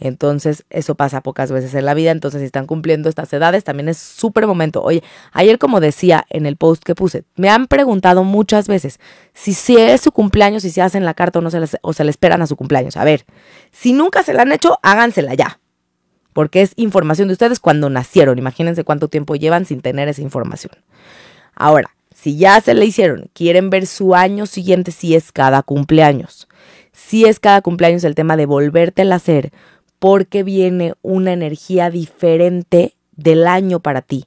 Entonces, 0.01 0.65
eso 0.69 0.95
pasa 0.95 1.19
pocas 1.21 1.51
veces 1.51 1.73
en 1.73 1.83
la 1.83 1.93
vida. 1.93 2.11
Entonces, 2.11 2.39
si 2.39 2.45
están 2.45 2.65
cumpliendo 2.65 3.09
estas 3.09 3.31
edades, 3.33 3.65
también 3.65 3.89
es 3.89 3.97
súper 3.97 4.47
momento. 4.47 4.81
Oye, 4.81 5.03
ayer, 5.33 5.59
como 5.59 5.81
decía 5.81 6.25
en 6.29 6.45
el 6.45 6.55
post 6.55 6.83
que 6.83 6.95
puse, 6.95 7.25
me 7.35 7.49
han 7.49 7.67
preguntado 7.67 8.23
muchas 8.23 8.69
veces 8.69 8.99
si, 9.33 9.51
es 9.77 9.99
su 9.99 10.13
cumpleaños, 10.13 10.63
si 10.63 10.69
se 10.69 10.81
hacen 10.81 11.03
la 11.03 11.13
carta 11.13 11.39
o 11.39 11.41
no 11.41 11.51
se 11.51 11.59
les, 11.59 11.77
o 11.81 11.91
se 11.91 12.05
le 12.05 12.11
esperan 12.11 12.41
a 12.41 12.47
su 12.47 12.55
cumpleaños. 12.55 12.95
A 12.95 13.03
ver, 13.03 13.25
si 13.71 13.91
nunca 13.91 14.23
se 14.23 14.33
la 14.33 14.43
han 14.43 14.53
hecho, 14.53 14.79
hágansela 14.83 15.33
ya. 15.33 15.59
Porque 16.31 16.61
es 16.61 16.71
información 16.77 17.27
de 17.27 17.33
ustedes 17.33 17.59
cuando 17.59 17.89
nacieron. 17.89 18.39
Imagínense 18.39 18.85
cuánto 18.85 19.09
tiempo 19.09 19.35
llevan 19.35 19.65
sin 19.65 19.81
tener 19.81 20.07
esa 20.07 20.21
información. 20.21 20.71
Ahora, 21.55 21.89
si 22.15 22.37
ya 22.37 22.61
se 22.61 22.73
le 22.73 22.85
hicieron, 22.85 23.29
quieren 23.33 23.69
ver 23.69 23.85
su 23.85 24.15
año 24.15 24.45
siguiente 24.45 24.91
si 24.91 25.15
es 25.15 25.33
cada 25.33 25.61
cumpleaños. 25.61 26.47
Si 26.93 27.25
es 27.25 27.39
cada 27.39 27.61
cumpleaños 27.61 28.05
el 28.05 28.15
tema 28.15 28.37
de 28.37 28.45
volvértela 28.45 29.15
a 29.15 29.17
hacer 29.17 29.51
porque 29.99 30.43
viene 30.43 30.93
una 31.01 31.33
energía 31.33 31.89
diferente 31.89 32.95
del 33.11 33.45
año 33.47 33.81
para 33.81 34.01
ti. 34.01 34.25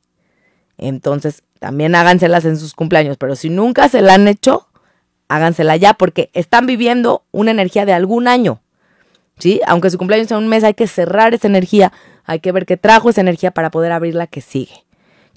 Entonces, 0.78 1.42
también 1.58 1.94
háganselas 1.94 2.44
en 2.44 2.56
sus 2.58 2.74
cumpleaños, 2.74 3.16
pero 3.16 3.36
si 3.36 3.48
nunca 3.48 3.88
se 3.88 4.02
la 4.02 4.14
han 4.14 4.28
hecho, 4.28 4.68
hágansela 5.28 5.76
ya 5.76 5.94
porque 5.94 6.30
están 6.34 6.66
viviendo 6.66 7.24
una 7.30 7.50
energía 7.50 7.86
de 7.86 7.92
algún 7.92 8.28
año. 8.28 8.60
¿Sí? 9.38 9.60
Aunque 9.66 9.90
su 9.90 9.98
cumpleaños 9.98 10.28
sea 10.28 10.38
un 10.38 10.48
mes, 10.48 10.62
hay 10.62 10.74
que 10.74 10.86
cerrar 10.86 11.34
esa 11.34 11.48
energía, 11.48 11.92
hay 12.24 12.40
que 12.40 12.52
ver 12.52 12.66
qué 12.66 12.76
trajo 12.76 13.10
esa 13.10 13.22
energía 13.22 13.50
para 13.50 13.70
poder 13.70 13.90
abrir 13.90 14.14
la 14.14 14.26
que 14.26 14.40
sigue. 14.40 14.84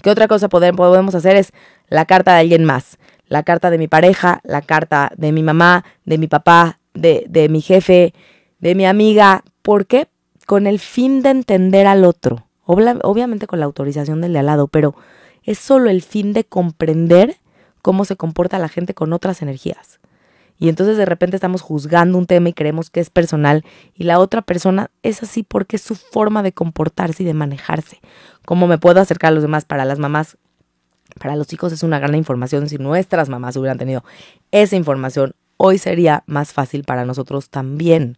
¿Qué 0.02 0.10
otra 0.10 0.28
cosa 0.28 0.48
podemos 0.48 1.14
hacer? 1.14 1.36
Es 1.36 1.52
la 1.88 2.04
carta 2.04 2.34
de 2.34 2.40
alguien 2.40 2.64
más, 2.64 2.98
la 3.26 3.42
carta 3.42 3.70
de 3.70 3.78
mi 3.78 3.88
pareja, 3.88 4.40
la 4.44 4.60
carta 4.60 5.10
de 5.16 5.32
mi 5.32 5.42
mamá, 5.42 5.84
de 6.04 6.18
mi 6.18 6.28
papá, 6.28 6.78
de, 6.92 7.24
de 7.28 7.48
mi 7.48 7.62
jefe, 7.62 8.12
de 8.58 8.74
mi 8.74 8.84
amiga. 8.84 9.42
¿Por 9.62 9.86
qué? 9.86 10.08
Con 10.46 10.66
el 10.66 10.78
fin 10.78 11.22
de 11.22 11.30
entender 11.30 11.86
al 11.86 12.04
otro, 12.04 12.46
obviamente 12.64 13.46
con 13.46 13.60
la 13.60 13.66
autorización 13.66 14.20
del 14.20 14.32
de 14.32 14.38
al 14.38 14.46
lado, 14.46 14.68
pero 14.68 14.94
es 15.42 15.58
solo 15.58 15.90
el 15.90 16.02
fin 16.02 16.32
de 16.32 16.44
comprender 16.44 17.36
cómo 17.82 18.04
se 18.04 18.16
comporta 18.16 18.58
la 18.58 18.68
gente 18.68 18.94
con 18.94 19.12
otras 19.12 19.42
energías. 19.42 20.00
Y 20.58 20.68
entonces 20.68 20.96
de 20.96 21.04
repente 21.04 21.36
estamos 21.36 21.60
juzgando 21.60 22.16
un 22.16 22.26
tema 22.26 22.48
y 22.48 22.52
creemos 22.52 22.88
que 22.88 23.00
es 23.00 23.10
personal 23.10 23.64
y 23.94 24.04
la 24.04 24.18
otra 24.18 24.40
persona 24.40 24.90
es 25.02 25.22
así 25.22 25.42
porque 25.42 25.76
es 25.76 25.82
su 25.82 25.94
forma 25.94 26.42
de 26.42 26.52
comportarse 26.52 27.22
y 27.22 27.26
de 27.26 27.34
manejarse. 27.34 28.00
¿Cómo 28.44 28.66
me 28.66 28.78
puedo 28.78 29.00
acercar 29.00 29.32
a 29.32 29.34
los 29.34 29.42
demás? 29.42 29.66
Para 29.66 29.84
las 29.84 29.98
mamás, 29.98 30.38
para 31.20 31.36
los 31.36 31.52
hijos 31.52 31.72
es 31.72 31.82
una 31.82 31.98
gran 31.98 32.14
información. 32.14 32.68
Si 32.68 32.78
nuestras 32.78 33.28
mamás 33.28 33.56
hubieran 33.56 33.78
tenido 33.78 34.02
esa 34.50 34.76
información, 34.76 35.34
hoy 35.58 35.76
sería 35.76 36.24
más 36.26 36.52
fácil 36.52 36.84
para 36.84 37.04
nosotros 37.04 37.50
también. 37.50 38.16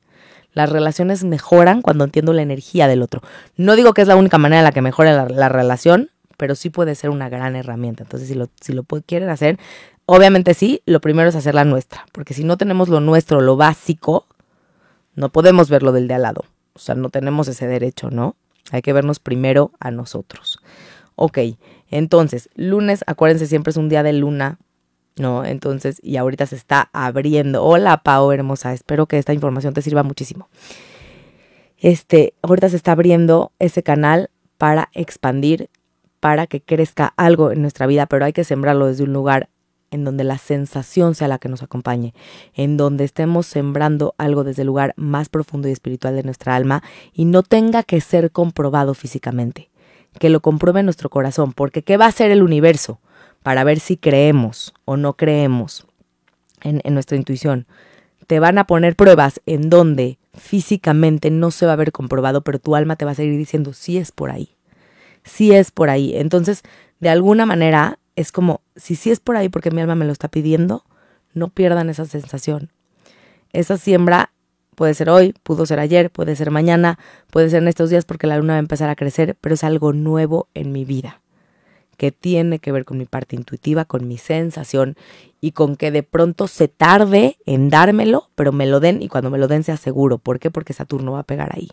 Las 0.58 0.70
relaciones 0.70 1.22
mejoran 1.22 1.82
cuando 1.82 2.02
entiendo 2.02 2.32
la 2.32 2.42
energía 2.42 2.88
del 2.88 3.02
otro. 3.02 3.22
No 3.56 3.76
digo 3.76 3.94
que 3.94 4.02
es 4.02 4.08
la 4.08 4.16
única 4.16 4.38
manera 4.38 4.58
en 4.58 4.64
la 4.64 4.72
que 4.72 4.82
mejore 4.82 5.12
la, 5.12 5.48
relación, 5.48 6.10
pero 6.36 6.56
sí 6.56 6.68
puede 6.68 6.96
ser 6.96 7.10
una 7.10 7.28
gran 7.28 7.54
herramienta. 7.54 8.02
Entonces, 8.02 8.28
si 8.28 8.34
lo, 8.34 8.48
si 8.60 8.72
lo 8.72 8.82
quieren 8.82 9.28
hacer, 9.28 9.56
obviamente 10.04 10.54
sí, 10.54 10.82
lo 10.84 11.00
primero 11.00 11.28
es 11.28 11.36
hacer 11.36 11.54
la 11.54 11.64
nuestra, 11.64 12.06
porque 12.10 12.34
si 12.34 12.42
no 12.42 12.56
tenemos 12.56 12.88
lo 12.88 12.98
nuestro, 12.98 13.40
lo 13.40 13.54
básico, 13.54 14.26
no 15.14 15.28
podemos 15.28 15.70
ver 15.70 15.84
lo 15.84 15.92
del 15.92 16.08
de 16.08 16.14
al 16.14 16.22
lado. 16.22 16.42
O 16.74 16.80
sea, 16.80 16.96
no 16.96 17.08
tenemos 17.08 17.46
ese 17.46 17.68
derecho, 17.68 18.10
¿no? 18.10 18.34
Hay 18.72 18.82
que 18.82 18.92
vernos 18.92 19.20
primero 19.20 19.70
a 19.78 19.92
nosotros. 19.92 20.58
Ok, 21.14 21.38
entonces, 21.88 22.50
lunes, 22.56 23.04
acuérdense, 23.06 23.46
siempre 23.46 23.70
es 23.70 23.76
un 23.76 23.88
día 23.88 24.02
de 24.02 24.12
luna, 24.12 24.58
¿no? 25.20 25.44
Entonces, 25.44 26.00
y 26.02 26.16
ahorita 26.16 26.46
se 26.46 26.56
está 26.56 26.90
abriendo. 26.92 27.64
Hola, 27.64 28.02
Pau, 28.02 28.32
hermosa. 28.32 28.72
Espero 28.72 29.06
que 29.06 29.18
esta 29.18 29.32
información 29.32 29.74
te 29.74 29.82
sirva 29.82 30.02
muchísimo. 30.02 30.48
Este, 31.78 32.34
ahorita 32.42 32.68
se 32.68 32.76
está 32.76 32.92
abriendo 32.92 33.52
ese 33.58 33.82
canal 33.82 34.30
para 34.56 34.90
expandir, 34.94 35.70
para 36.20 36.46
que 36.46 36.60
crezca 36.60 37.14
algo 37.16 37.52
en 37.52 37.62
nuestra 37.62 37.86
vida, 37.86 38.06
pero 38.06 38.24
hay 38.24 38.32
que 38.32 38.44
sembrarlo 38.44 38.86
desde 38.86 39.04
un 39.04 39.12
lugar 39.12 39.48
en 39.90 40.04
donde 40.04 40.24
la 40.24 40.38
sensación 40.38 41.14
sea 41.14 41.28
la 41.28 41.38
que 41.38 41.48
nos 41.48 41.62
acompañe, 41.62 42.14
en 42.54 42.76
donde 42.76 43.04
estemos 43.04 43.46
sembrando 43.46 44.14
algo 44.18 44.44
desde 44.44 44.62
el 44.62 44.66
lugar 44.66 44.92
más 44.96 45.28
profundo 45.28 45.68
y 45.68 45.72
espiritual 45.72 46.14
de 46.14 46.24
nuestra 46.24 46.56
alma 46.56 46.82
y 47.12 47.24
no 47.24 47.42
tenga 47.42 47.82
que 47.82 48.00
ser 48.00 48.30
comprobado 48.30 48.94
físicamente, 48.94 49.70
que 50.18 50.28
lo 50.28 50.40
compruebe 50.40 50.82
nuestro 50.82 51.08
corazón, 51.08 51.52
porque 51.52 51.82
¿qué 51.82 51.96
va 51.96 52.06
a 52.06 52.08
hacer 52.08 52.30
el 52.30 52.42
universo? 52.42 53.00
Para 53.42 53.64
ver 53.64 53.80
si 53.80 53.96
creemos 53.96 54.74
o 54.84 54.96
no 54.96 55.14
creemos 55.14 55.86
en, 56.62 56.82
nuestra 56.92 57.16
intuición. 57.16 57.66
Te 58.26 58.40
van 58.40 58.58
a 58.58 58.66
poner 58.66 58.96
pruebas 58.96 59.40
en 59.46 59.70
donde 59.70 60.18
físicamente 60.34 61.30
no 61.30 61.50
se 61.50 61.66
va 61.66 61.72
a 61.72 61.76
ver 61.76 61.92
comprobado, 61.92 62.42
pero 62.42 62.58
tu 62.58 62.76
alma 62.76 62.96
te 62.96 63.04
va 63.04 63.12
a 63.12 63.14
seguir 63.14 63.36
diciendo, 63.38 63.72
sí 63.72 63.96
es 63.96 64.12
por 64.12 64.30
ahí, 64.30 64.56
sí 65.24 65.52
es 65.52 65.70
por 65.70 65.90
ahí. 65.90 66.16
Entonces, 66.16 66.62
de 67.00 67.08
alguna 67.08 67.46
manera, 67.46 67.98
es 68.16 68.32
como, 68.32 68.60
si 68.76 68.96
sí 68.96 69.10
es 69.10 69.20
por 69.20 69.36
ahí 69.36 69.48
porque 69.48 69.70
mi 69.70 69.80
alma 69.80 69.94
me 69.94 70.04
lo 70.04 70.12
está 70.12 70.28
pidiendo, 70.28 70.84
no 71.32 71.48
pierdan 71.48 71.88
esa 71.88 72.04
sensación. 72.04 72.70
Esa 73.52 73.78
siembra 73.78 74.32
puede 74.74 74.94
ser 74.94 75.08
hoy, 75.08 75.34
pudo 75.42 75.64
ser 75.64 75.80
ayer, 75.80 76.10
puede 76.10 76.36
ser 76.36 76.50
mañana, 76.50 76.98
puede 77.30 77.48
ser 77.48 77.62
en 77.62 77.68
estos 77.68 77.90
días 77.90 78.04
porque 78.04 78.26
la 78.26 78.36
luna 78.36 78.54
va 78.54 78.58
a 78.58 78.60
empezar 78.60 78.90
a 78.90 78.96
crecer, 78.96 79.36
pero 79.40 79.54
es 79.54 79.64
algo 79.64 79.92
nuevo 79.92 80.48
en 80.54 80.72
mi 80.72 80.84
vida 80.84 81.20
que 81.98 82.12
tiene 82.12 82.60
que 82.60 82.72
ver 82.72 82.84
con 82.86 82.96
mi 82.96 83.04
parte 83.04 83.36
intuitiva, 83.36 83.84
con 83.84 84.06
mi 84.06 84.16
sensación 84.18 84.96
y 85.40 85.50
con 85.50 85.76
que 85.76 85.90
de 85.90 86.04
pronto 86.04 86.46
se 86.46 86.68
tarde 86.68 87.36
en 87.44 87.68
dármelo, 87.70 88.30
pero 88.36 88.52
me 88.52 88.66
lo 88.66 88.78
den 88.80 89.02
y 89.02 89.08
cuando 89.08 89.30
me 89.30 89.36
lo 89.36 89.48
den 89.48 89.64
sea 89.64 89.76
seguro. 89.76 90.16
¿Por 90.16 90.38
qué? 90.38 90.50
Porque 90.50 90.72
Saturno 90.72 91.12
va 91.12 91.18
a 91.18 91.24
pegar 91.24 91.50
ahí. 91.54 91.68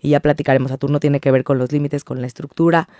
Y 0.00 0.10
ya 0.10 0.20
platicaremos, 0.20 0.70
Saturno 0.70 1.00
tiene 1.00 1.18
que 1.18 1.30
ver 1.30 1.44
con 1.44 1.56
los 1.56 1.72
límites, 1.72 2.04
con 2.04 2.20
la 2.20 2.26
estructura, 2.26 2.90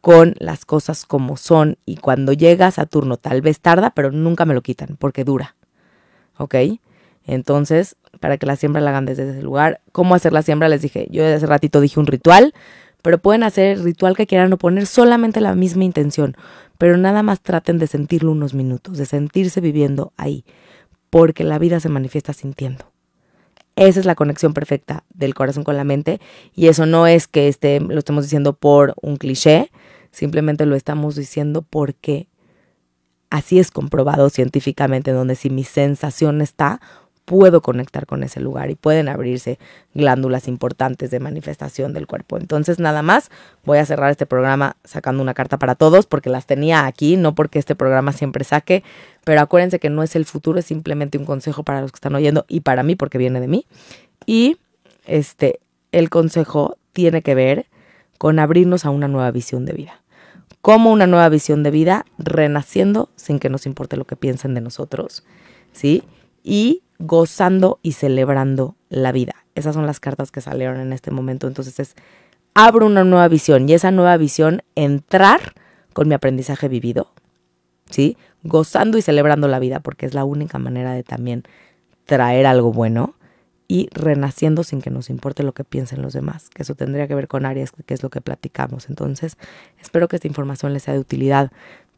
con 0.00 0.34
las 0.38 0.64
cosas 0.64 1.06
como 1.06 1.36
son. 1.36 1.78
Y 1.86 1.98
cuando 1.98 2.32
llega 2.32 2.70
Saturno 2.72 3.16
tal 3.16 3.40
vez 3.40 3.60
tarda, 3.60 3.90
pero 3.90 4.10
nunca 4.10 4.44
me 4.44 4.54
lo 4.54 4.62
quitan 4.62 4.96
porque 4.98 5.22
dura. 5.22 5.54
¿Ok? 6.36 6.56
Entonces, 7.24 7.96
para 8.18 8.38
que 8.38 8.46
la 8.46 8.56
siembra 8.56 8.82
la 8.82 8.90
hagan 8.90 9.06
desde 9.06 9.30
ese 9.30 9.42
lugar. 9.42 9.80
¿Cómo 9.92 10.16
hacer 10.16 10.32
la 10.32 10.42
siembra? 10.42 10.68
Les 10.68 10.82
dije, 10.82 11.06
yo 11.10 11.24
hace 11.24 11.46
ratito 11.46 11.80
dije 11.80 12.00
un 12.00 12.06
ritual 12.06 12.54
pero 13.06 13.18
pueden 13.18 13.44
hacer 13.44 13.66
el 13.66 13.84
ritual 13.84 14.16
que 14.16 14.26
quieran 14.26 14.52
o 14.52 14.58
poner 14.58 14.84
solamente 14.84 15.40
la 15.40 15.54
misma 15.54 15.84
intención, 15.84 16.36
pero 16.76 16.96
nada 16.96 17.22
más 17.22 17.40
traten 17.40 17.78
de 17.78 17.86
sentirlo 17.86 18.32
unos 18.32 18.52
minutos, 18.52 18.98
de 18.98 19.06
sentirse 19.06 19.60
viviendo 19.60 20.12
ahí, 20.16 20.44
porque 21.08 21.44
la 21.44 21.60
vida 21.60 21.78
se 21.78 21.88
manifiesta 21.88 22.32
sintiendo. 22.32 22.90
Esa 23.76 24.00
es 24.00 24.06
la 24.06 24.16
conexión 24.16 24.54
perfecta 24.54 25.04
del 25.14 25.34
corazón 25.34 25.62
con 25.62 25.76
la 25.76 25.84
mente 25.84 26.20
y 26.52 26.66
eso 26.66 26.84
no 26.84 27.06
es 27.06 27.28
que 27.28 27.46
este, 27.46 27.78
lo 27.78 27.96
estemos 27.96 28.24
diciendo 28.24 28.54
por 28.54 28.94
un 29.00 29.18
cliché, 29.18 29.70
simplemente 30.10 30.66
lo 30.66 30.74
estamos 30.74 31.14
diciendo 31.14 31.62
porque 31.62 32.26
así 33.30 33.60
es 33.60 33.70
comprobado 33.70 34.30
científicamente, 34.30 35.12
donde 35.12 35.36
si 35.36 35.48
mi 35.48 35.62
sensación 35.62 36.40
está, 36.40 36.80
puedo 37.26 37.60
conectar 37.60 38.06
con 38.06 38.22
ese 38.22 38.40
lugar 38.40 38.70
y 38.70 38.76
pueden 38.76 39.08
abrirse 39.08 39.58
glándulas 39.94 40.48
importantes 40.48 41.10
de 41.10 41.20
manifestación 41.20 41.92
del 41.92 42.06
cuerpo. 42.06 42.38
Entonces, 42.38 42.78
nada 42.78 43.02
más, 43.02 43.30
voy 43.64 43.78
a 43.78 43.84
cerrar 43.84 44.10
este 44.10 44.26
programa 44.26 44.76
sacando 44.84 45.22
una 45.22 45.34
carta 45.34 45.58
para 45.58 45.74
todos 45.74 46.06
porque 46.06 46.30
las 46.30 46.46
tenía 46.46 46.86
aquí, 46.86 47.16
no 47.16 47.34
porque 47.34 47.58
este 47.58 47.74
programa 47.74 48.12
siempre 48.12 48.44
saque, 48.44 48.84
pero 49.24 49.40
acuérdense 49.40 49.80
que 49.80 49.90
no 49.90 50.04
es 50.04 50.16
el 50.16 50.24
futuro, 50.24 50.60
es 50.60 50.66
simplemente 50.66 51.18
un 51.18 51.26
consejo 51.26 51.64
para 51.64 51.80
los 51.82 51.90
que 51.90 51.96
están 51.96 52.14
oyendo 52.14 52.46
y 52.48 52.60
para 52.60 52.84
mí 52.84 52.94
porque 52.94 53.18
viene 53.18 53.40
de 53.40 53.48
mí. 53.48 53.66
Y 54.24 54.58
este 55.04 55.60
el 55.90 56.10
consejo 56.10 56.78
tiene 56.92 57.22
que 57.22 57.34
ver 57.34 57.66
con 58.18 58.38
abrirnos 58.38 58.84
a 58.84 58.90
una 58.90 59.08
nueva 59.08 59.30
visión 59.32 59.66
de 59.66 59.72
vida. 59.72 60.00
Como 60.62 60.92
una 60.92 61.06
nueva 61.06 61.28
visión 61.28 61.62
de 61.62 61.70
vida, 61.70 62.06
renaciendo 62.18 63.10
sin 63.16 63.38
que 63.38 63.50
nos 63.50 63.66
importe 63.66 63.96
lo 63.96 64.04
que 64.04 64.16
piensen 64.16 64.54
de 64.54 64.60
nosotros, 64.60 65.24
¿sí? 65.72 66.02
Y 66.42 66.82
gozando 66.98 67.78
y 67.82 67.92
celebrando 67.92 68.76
la 68.88 69.12
vida. 69.12 69.34
Esas 69.54 69.74
son 69.74 69.86
las 69.86 70.00
cartas 70.00 70.30
que 70.30 70.40
salieron 70.40 70.80
en 70.80 70.92
este 70.92 71.10
momento. 71.10 71.46
Entonces 71.46 71.78
es, 71.80 71.94
abro 72.54 72.86
una 72.86 73.04
nueva 73.04 73.28
visión 73.28 73.68
y 73.68 73.74
esa 73.74 73.90
nueva 73.90 74.16
visión, 74.16 74.62
entrar 74.74 75.54
con 75.92 76.08
mi 76.08 76.14
aprendizaje 76.14 76.68
vivido, 76.68 77.12
¿sí? 77.90 78.16
Gozando 78.42 78.98
y 78.98 79.02
celebrando 79.02 79.48
la 79.48 79.58
vida, 79.58 79.80
porque 79.80 80.06
es 80.06 80.14
la 80.14 80.24
única 80.24 80.58
manera 80.58 80.92
de 80.92 81.02
también 81.02 81.44
traer 82.04 82.46
algo 82.46 82.72
bueno 82.72 83.14
y 83.68 83.88
renaciendo 83.92 84.62
sin 84.62 84.80
que 84.80 84.90
nos 84.90 85.10
importe 85.10 85.42
lo 85.42 85.52
que 85.52 85.64
piensen 85.64 86.02
los 86.02 86.12
demás, 86.12 86.50
que 86.50 86.62
eso 86.62 86.74
tendría 86.74 87.08
que 87.08 87.14
ver 87.14 87.28
con 87.28 87.44
Aries, 87.46 87.72
que 87.84 87.94
es 87.94 88.02
lo 88.02 88.10
que 88.10 88.20
platicamos. 88.20 88.88
Entonces, 88.88 89.36
espero 89.80 90.08
que 90.08 90.16
esta 90.16 90.28
información 90.28 90.72
les 90.72 90.84
sea 90.84 90.94
de 90.94 91.00
utilidad. 91.00 91.50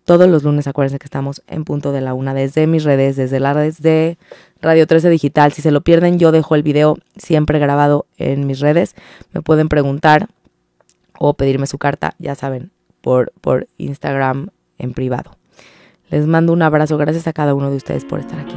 Todos 0.09 0.27
los 0.27 0.43
lunes 0.43 0.67
acuérdense 0.67 0.99
que 0.99 1.05
estamos 1.05 1.43
en 1.49 1.67
punto 1.67 1.93
de 1.93 2.01
la 2.01 2.15
una 2.15 2.33
desde 2.33 2.67
mis 2.67 2.85
redes, 2.85 3.17
desde 3.17 3.41
las 3.41 3.55
redes 3.55 3.83
de 3.83 4.17
Radio 4.63 4.87
13 4.87 5.11
Digital. 5.11 5.53
Si 5.53 5.61
se 5.61 5.71
lo 5.71 5.83
pierden, 5.83 6.19
yo 6.19 6.33
dejo 6.33 6.55
el 6.55 6.63
video 6.63 6.97
siempre 7.19 7.59
grabado 7.59 8.07
en 8.17 8.47
mis 8.47 8.61
redes. 8.61 8.95
Me 9.35 9.43
pueden 9.43 9.69
preguntar 9.69 10.29
o 11.19 11.35
pedirme 11.35 11.67
su 11.67 11.77
carta, 11.77 12.15
ya 12.19 12.35
saben, 12.35 12.71
por, 13.03 13.33
por 13.43 13.69
Instagram 13.77 14.49
en 14.79 14.95
privado. 14.95 15.33
Les 16.09 16.27
mando 16.27 16.55
un 16.55 16.63
abrazo. 16.63 16.97
Gracias 16.97 17.27
a 17.27 17.35
cada 17.35 17.53
uno 17.53 17.71
de 17.71 17.77
ustedes 17.77 18.07
por 18.07 18.21
estar 18.21 18.41
aquí. 18.41 18.57